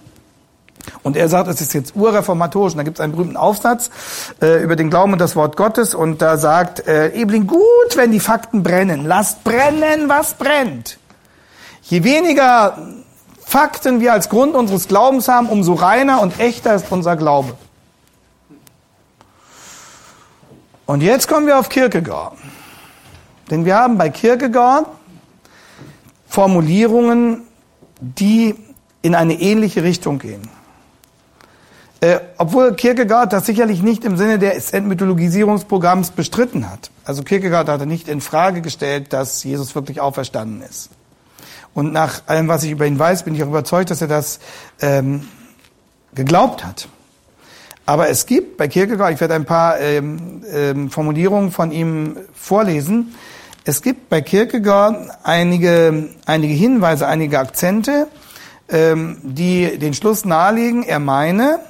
[1.03, 2.73] Und er sagt, es ist jetzt urreformatorisch.
[2.73, 3.91] Und da gibt es einen berühmten Aufsatz
[4.41, 5.95] äh, über den Glauben und das Wort Gottes.
[5.95, 7.61] Und da sagt äh, Ebling, gut,
[7.97, 9.05] wenn die Fakten brennen.
[9.05, 10.99] Lasst brennen, was brennt.
[11.83, 12.79] Je weniger
[13.51, 17.55] Fakten wir als Grund unseres Glaubens haben, umso reiner und echter ist unser Glaube.
[20.87, 22.35] Und jetzt kommen wir auf Kierkegaard.
[23.51, 24.87] Denn wir haben bei Kierkegaard
[26.29, 27.43] Formulierungen,
[28.01, 28.55] die
[29.03, 30.49] in eine ähnliche Richtung gehen.
[32.01, 36.93] Äh, obwohl Kierkegaard das sicherlich nicht im Sinne des Entmythologisierungsprogramms bestritten hat.
[37.05, 40.91] Also Kierkegaard hatte nicht in Frage gestellt, dass Jesus wirklich auferstanden ist.
[41.75, 44.41] Und nach allem, was ich über ihn weiß, bin ich auch überzeugt, dass er das
[44.81, 45.29] ähm,
[46.15, 46.89] geglaubt hat.
[47.87, 53.15] Aber es gibt bei Kierkegaard, ich werde ein paar ähm, ähm, Formulierungen von ihm vorlesen,
[53.65, 58.09] es gibt bei Kierkegaard einige, einige Hinweise, einige Akzente,
[58.71, 61.61] ähm, die den Schluss nahelegen, er meine,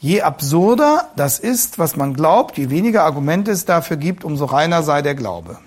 [0.00, 4.82] je absurder das ist, was man glaubt, je weniger Argumente es dafür gibt, umso reiner
[4.82, 5.58] sei der Glaube.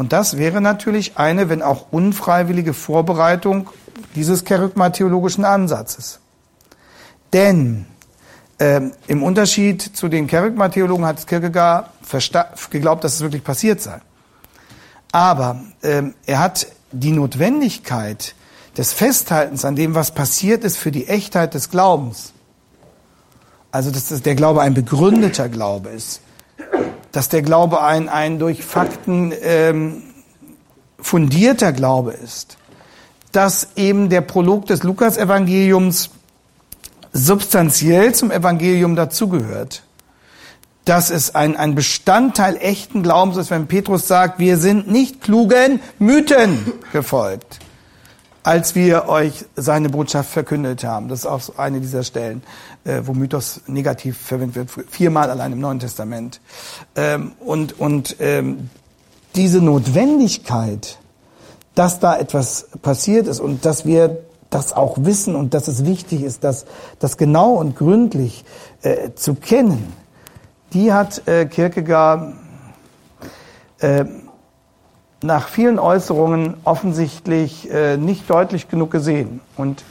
[0.00, 3.68] Und das wäre natürlich eine, wenn auch unfreiwillige Vorbereitung
[4.14, 6.20] dieses kerygma-theologischen Ansatzes.
[7.34, 7.84] Denn
[8.58, 11.90] ähm, im Unterschied zu den Kerygma-Theologen hat Kierkegaard
[12.70, 14.00] geglaubt, dass es wirklich passiert sei.
[15.12, 18.34] Aber ähm, er hat die Notwendigkeit
[18.78, 22.32] des Festhaltens an dem, was passiert ist, für die Echtheit des Glaubens.
[23.70, 26.22] Also, dass der Glaube ein begründeter Glaube ist.
[27.12, 30.02] Dass der Glaube ein, ein durch Fakten ähm,
[30.98, 32.56] fundierter Glaube ist.
[33.32, 36.10] Dass eben der Prolog des Lukas-Evangeliums
[37.12, 39.82] substanziell zum Evangelium dazugehört.
[40.84, 45.80] Dass es ein, ein Bestandteil echten Glaubens ist, wenn Petrus sagt, wir sind nicht klugen
[45.98, 47.58] Mythen gefolgt,
[48.42, 51.08] als wir euch seine Botschaft verkündet haben.
[51.08, 52.42] Das ist auch eine dieser Stellen,
[52.84, 56.40] äh, wo Mythos negativ verwendet wird, viermal allein im Neuen Testament.
[56.96, 58.70] Ähm, und und ähm,
[59.36, 60.98] diese Notwendigkeit,
[61.74, 64.18] dass da etwas passiert ist und dass wir
[64.48, 66.66] das auch wissen und dass es wichtig ist, das,
[66.98, 68.44] das genau und gründlich
[68.82, 69.92] äh, zu kennen,
[70.72, 72.34] die hat äh, Kierkegaard
[73.78, 74.04] äh,
[75.22, 79.40] nach vielen Äußerungen offensichtlich äh, nicht deutlich genug gesehen.
[79.56, 79.84] Und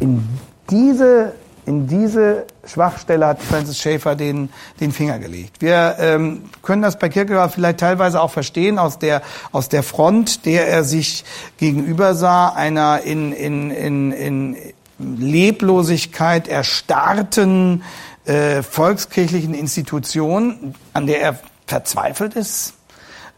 [0.00, 0.26] in
[0.70, 1.32] diese
[1.66, 5.60] in diese Schwachstelle hat Francis Schaeffer den, den Finger gelegt.
[5.60, 9.20] Wir ähm, können das bei Kierkegaard vielleicht teilweise auch verstehen aus der,
[9.50, 11.24] aus der Front, der er sich
[11.58, 14.56] gegenüber sah, einer in, in, in, in
[14.98, 17.82] Leblosigkeit erstarrten
[18.26, 22.74] äh, volkskirchlichen Institution, an der er verzweifelt ist.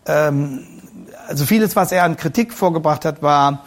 [0.05, 0.67] Ähm,
[1.29, 3.65] also vieles, was er an Kritik vorgebracht hat, war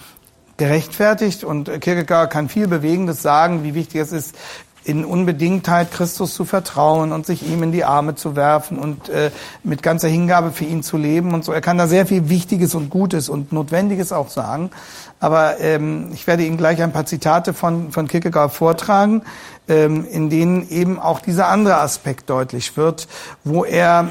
[0.57, 4.35] gerechtfertigt und Kierkegaard kann viel Bewegendes sagen, wie wichtig es ist,
[4.83, 9.29] in Unbedingtheit Christus zu vertrauen und sich ihm in die Arme zu werfen und äh,
[9.63, 11.51] mit ganzer Hingabe für ihn zu leben und so.
[11.51, 14.71] Er kann da sehr viel Wichtiges und Gutes und Notwendiges auch sagen.
[15.19, 19.21] Aber ähm, ich werde Ihnen gleich ein paar Zitate von, von Kierkegaard vortragen,
[19.69, 23.07] ähm, in denen eben auch dieser andere Aspekt deutlich wird,
[23.43, 24.07] wo er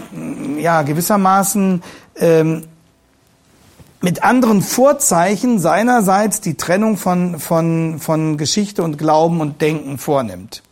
[0.56, 1.82] ja gewissermaßen
[2.14, 2.62] ähm,
[4.00, 10.62] mit anderen Vorzeichen seinerseits die Trennung von, von, von Geschichte und Glauben und Denken vornimmt.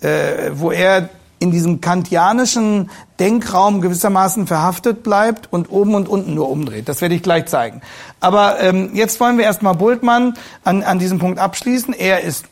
[0.00, 6.48] Äh, wo er in diesem kantianischen Denkraum gewissermaßen verhaftet bleibt und oben und unten nur
[6.48, 6.88] umdreht.
[6.88, 7.82] Das werde ich gleich zeigen.
[8.20, 10.34] Aber ähm, jetzt wollen wir erstmal Bultmann
[10.64, 11.92] an, an diesem Punkt abschließen.
[11.92, 12.46] Er ist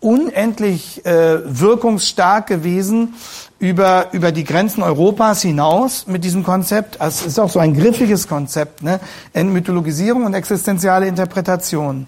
[0.00, 3.14] unendlich äh, wirkungsstark gewesen
[3.58, 6.98] über, über die Grenzen Europas hinaus mit diesem Konzept.
[7.00, 9.00] Es ist auch so ein griffiges Konzept, ne?
[9.32, 12.06] Entmythologisierung und existenziale Interpretation.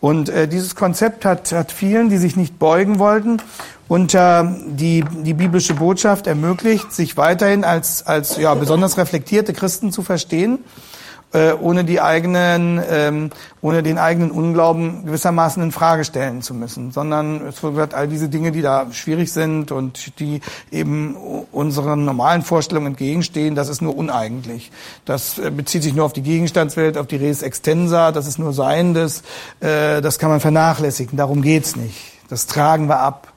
[0.00, 3.38] Und äh, dieses Konzept hat, hat vielen, die sich nicht beugen wollten,
[3.88, 10.02] unter die, die biblische Botschaft ermöglicht, sich weiterhin als, als ja, besonders reflektierte Christen zu
[10.02, 10.58] verstehen
[11.32, 13.30] äh, ohne die eigenen, ähm,
[13.60, 18.28] ohne den eigenen Unglauben gewissermaßen in Frage stellen zu müssen, sondern es wird all diese
[18.28, 21.16] Dinge, die da schwierig sind und die eben
[21.52, 24.70] unseren normalen Vorstellungen entgegenstehen, das ist nur uneigentlich.
[25.04, 28.52] Das äh, bezieht sich nur auf die Gegenstandswelt, auf die Res Extensa, das ist nur
[28.52, 29.22] Seiendes,
[29.60, 32.12] äh, das kann man vernachlässigen, darum geht's nicht.
[32.28, 33.28] Das tragen wir ab.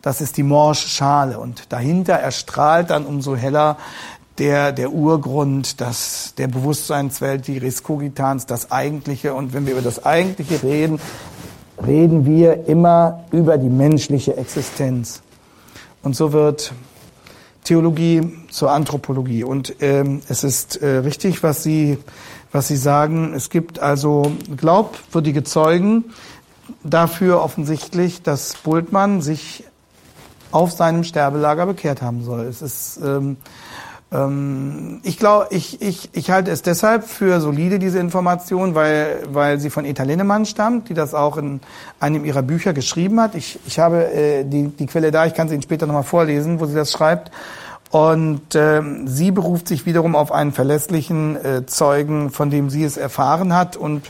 [0.00, 3.76] Das ist die morsche Schale und dahinter erstrahlt dann umso heller
[4.38, 9.34] der, der Urgrund, das, der Bewusstseinswelt, die Res Cogitans, das Eigentliche.
[9.34, 11.00] Und wenn wir über das Eigentliche reden,
[11.84, 15.22] reden wir immer über die menschliche Existenz.
[16.02, 16.72] Und so wird
[17.64, 19.44] Theologie zur Anthropologie.
[19.44, 21.98] Und ähm, es ist äh, richtig, was Sie,
[22.52, 23.34] was Sie sagen.
[23.34, 26.04] Es gibt also glaubwürdige Zeugen
[26.82, 29.64] dafür offensichtlich, dass Bultmann sich
[30.50, 32.46] auf seinem Sterbelager bekehrt haben soll.
[32.46, 33.36] Es ist ähm,
[34.10, 39.68] ich glaube, ich, ich, ich halte es deshalb für solide, diese Information, weil, weil sie
[39.68, 41.60] von Eta Linnemann stammt, die das auch in
[42.00, 43.34] einem ihrer Bücher geschrieben hat.
[43.34, 46.58] Ich, ich habe äh, die, die Quelle da, ich kann sie Ihnen später nochmal vorlesen,
[46.58, 47.30] wo sie das schreibt.
[47.90, 52.96] Und äh, sie beruft sich wiederum auf einen verlässlichen äh, Zeugen, von dem sie es
[52.96, 53.76] erfahren hat.
[53.76, 54.06] Und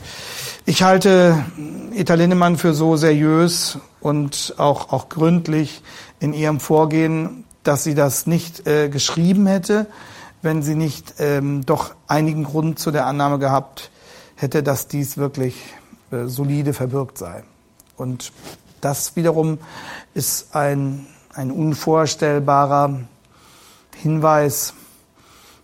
[0.65, 1.43] ich halte
[1.93, 5.81] Eta Linnemann für so seriös und auch, auch gründlich
[6.21, 9.87] in ihrem Vorgehen, dass sie das nicht äh, geschrieben hätte,
[10.41, 13.91] wenn sie nicht ähm, doch einigen Grund zu der Annahme gehabt
[14.35, 15.55] hätte, dass dies wirklich
[16.11, 17.43] äh, solide verbirgt sei.
[17.97, 18.31] Und
[18.81, 19.59] das wiederum
[20.13, 23.01] ist ein, ein unvorstellbarer
[23.97, 24.73] Hinweis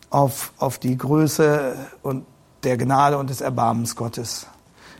[0.09, 2.25] auf, auf die Größe und
[2.63, 4.47] der Gnade und des Erbarmens Gottes.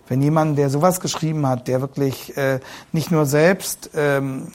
[0.08, 2.60] Wenn jemand, der sowas geschrieben hat, der wirklich äh,
[2.92, 4.52] nicht nur selbst ähm,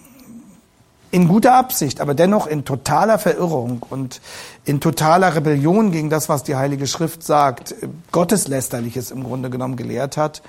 [1.11, 4.21] in guter Absicht, aber dennoch in totaler Verirrung und
[4.65, 7.75] in totaler Rebellion gegen das, was die Heilige Schrift sagt,
[8.13, 10.43] Gotteslästerliches im Grunde genommen gelehrt hat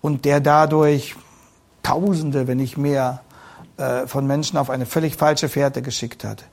[0.00, 1.14] und der dadurch
[1.82, 3.22] Tausende, wenn nicht mehr,
[3.78, 6.44] äh, von Menschen auf eine völlig falsche Fährte geschickt hat,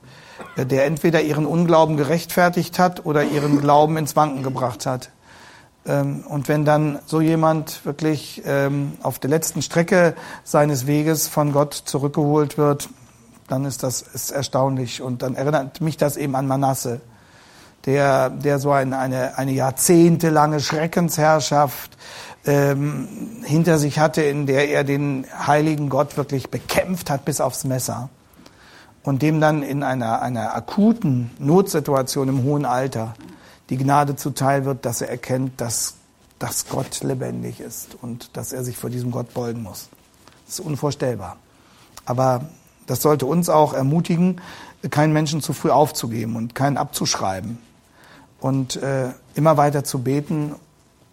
[0.56, 5.10] äh, der entweder ihren Unglauben gerechtfertigt hat oder ihren Glauben ins Wanken gebracht hat.
[5.84, 11.52] Ähm, und wenn dann so jemand wirklich ähm, auf der letzten Strecke seines Weges von
[11.52, 12.88] Gott zurückgeholt wird,
[13.48, 15.02] dann ist das ist erstaunlich.
[15.02, 17.00] Und dann erinnert mich das eben an Manasse,
[17.84, 21.96] der, der so ein, eine, eine jahrzehntelange Schreckensherrschaft
[22.44, 23.08] ähm,
[23.44, 28.08] hinter sich hatte, in der er den heiligen Gott wirklich bekämpft hat bis aufs Messer.
[29.02, 33.14] Und dem dann in einer, einer akuten Notsituation im hohen Alter
[33.70, 35.94] die Gnade zuteil wird, dass er erkennt, dass,
[36.38, 39.88] dass Gott lebendig ist und dass er sich vor diesem Gott beugen muss.
[40.46, 41.36] Das ist unvorstellbar.
[42.04, 42.48] Aber
[42.86, 44.40] das sollte uns auch ermutigen,
[44.90, 47.58] keinen Menschen zu früh aufzugeben und keinen abzuschreiben
[48.40, 50.54] und äh, immer weiter zu beten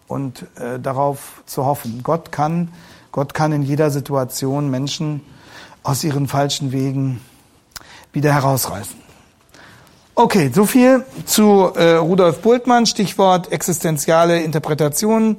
[0.07, 2.01] und äh, darauf zu hoffen.
[2.03, 2.69] Gott kann,
[3.11, 5.21] Gott kann in jeder Situation Menschen
[5.83, 7.21] aus ihren falschen Wegen
[8.11, 9.03] wieder herausreißen.
[10.15, 15.37] Okay, so viel zu äh, Rudolf Bultmann, Stichwort existenziale Interpretation,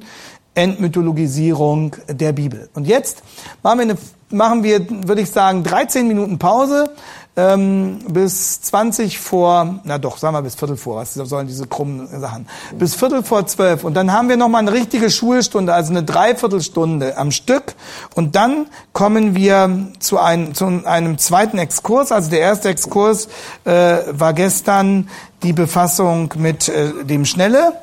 [0.53, 2.69] Entmythologisierung der Bibel.
[2.73, 3.23] Und jetzt
[3.63, 3.97] machen wir eine
[4.29, 6.89] machen wir, würde ich sagen, 13 Minuten Pause
[7.37, 12.07] ähm, bis 20 vor, na doch, sagen wir bis Viertel vor, was sollen diese krummen
[12.19, 12.47] Sachen,
[12.77, 13.83] bis Viertel vor zwölf.
[13.83, 17.75] Und dann haben wir nochmal eine richtige Schulstunde, also eine Dreiviertelstunde am Stück.
[18.15, 22.11] Und dann kommen wir zu einem, zu einem zweiten Exkurs.
[22.11, 23.27] Also der erste Exkurs
[23.65, 25.09] äh, war gestern
[25.43, 27.73] die Befassung mit äh, dem Schnelle.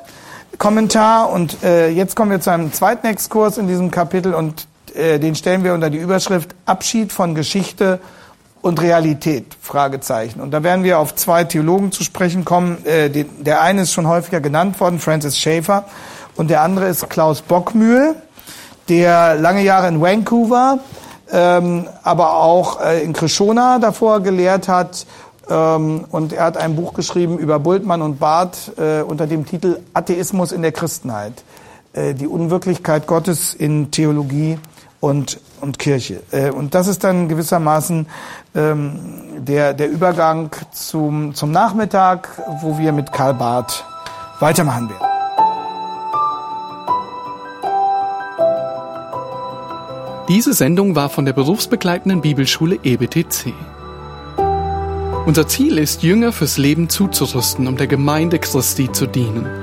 [0.57, 5.19] Kommentar und äh, jetzt kommen wir zu einem zweiten Exkurs in diesem Kapitel und äh,
[5.19, 7.99] den stellen wir unter die Überschrift Abschied von Geschichte
[8.61, 10.39] und Realität, Fragezeichen.
[10.39, 12.85] Und da werden wir auf zwei Theologen zu sprechen kommen.
[12.85, 15.85] Äh, den, der eine ist schon häufiger genannt worden, Francis Schaeffer,
[16.35, 18.15] und der andere ist Klaus Bockmühl,
[18.89, 20.79] der lange Jahre in Vancouver,
[21.31, 25.05] ähm, aber auch äh, in Krishona davor gelehrt hat
[25.49, 29.79] Ähm, und er hat ein Buch geschrieben über Bultmann und Barth äh, unter dem Titel
[29.93, 31.43] Atheismus in der Christenheit.
[31.93, 34.57] Äh, die Unwirklichkeit Gottes in Theologie
[35.03, 36.23] und, und Kirche.
[36.31, 38.07] Äh, und das ist dann gewissermaßen
[38.55, 38.99] ähm,
[39.37, 42.29] der, der Übergang zum, zum Nachmittag,
[42.61, 43.83] wo wir mit Karl Barth
[44.39, 45.07] weitermachen werden.
[50.29, 53.53] Diese Sendung war von der berufsbegleitenden Bibelschule EBTC.
[55.25, 59.62] Unser Ziel ist, Jünger fürs Leben zuzurüsten, um der Gemeinde Christi zu dienen.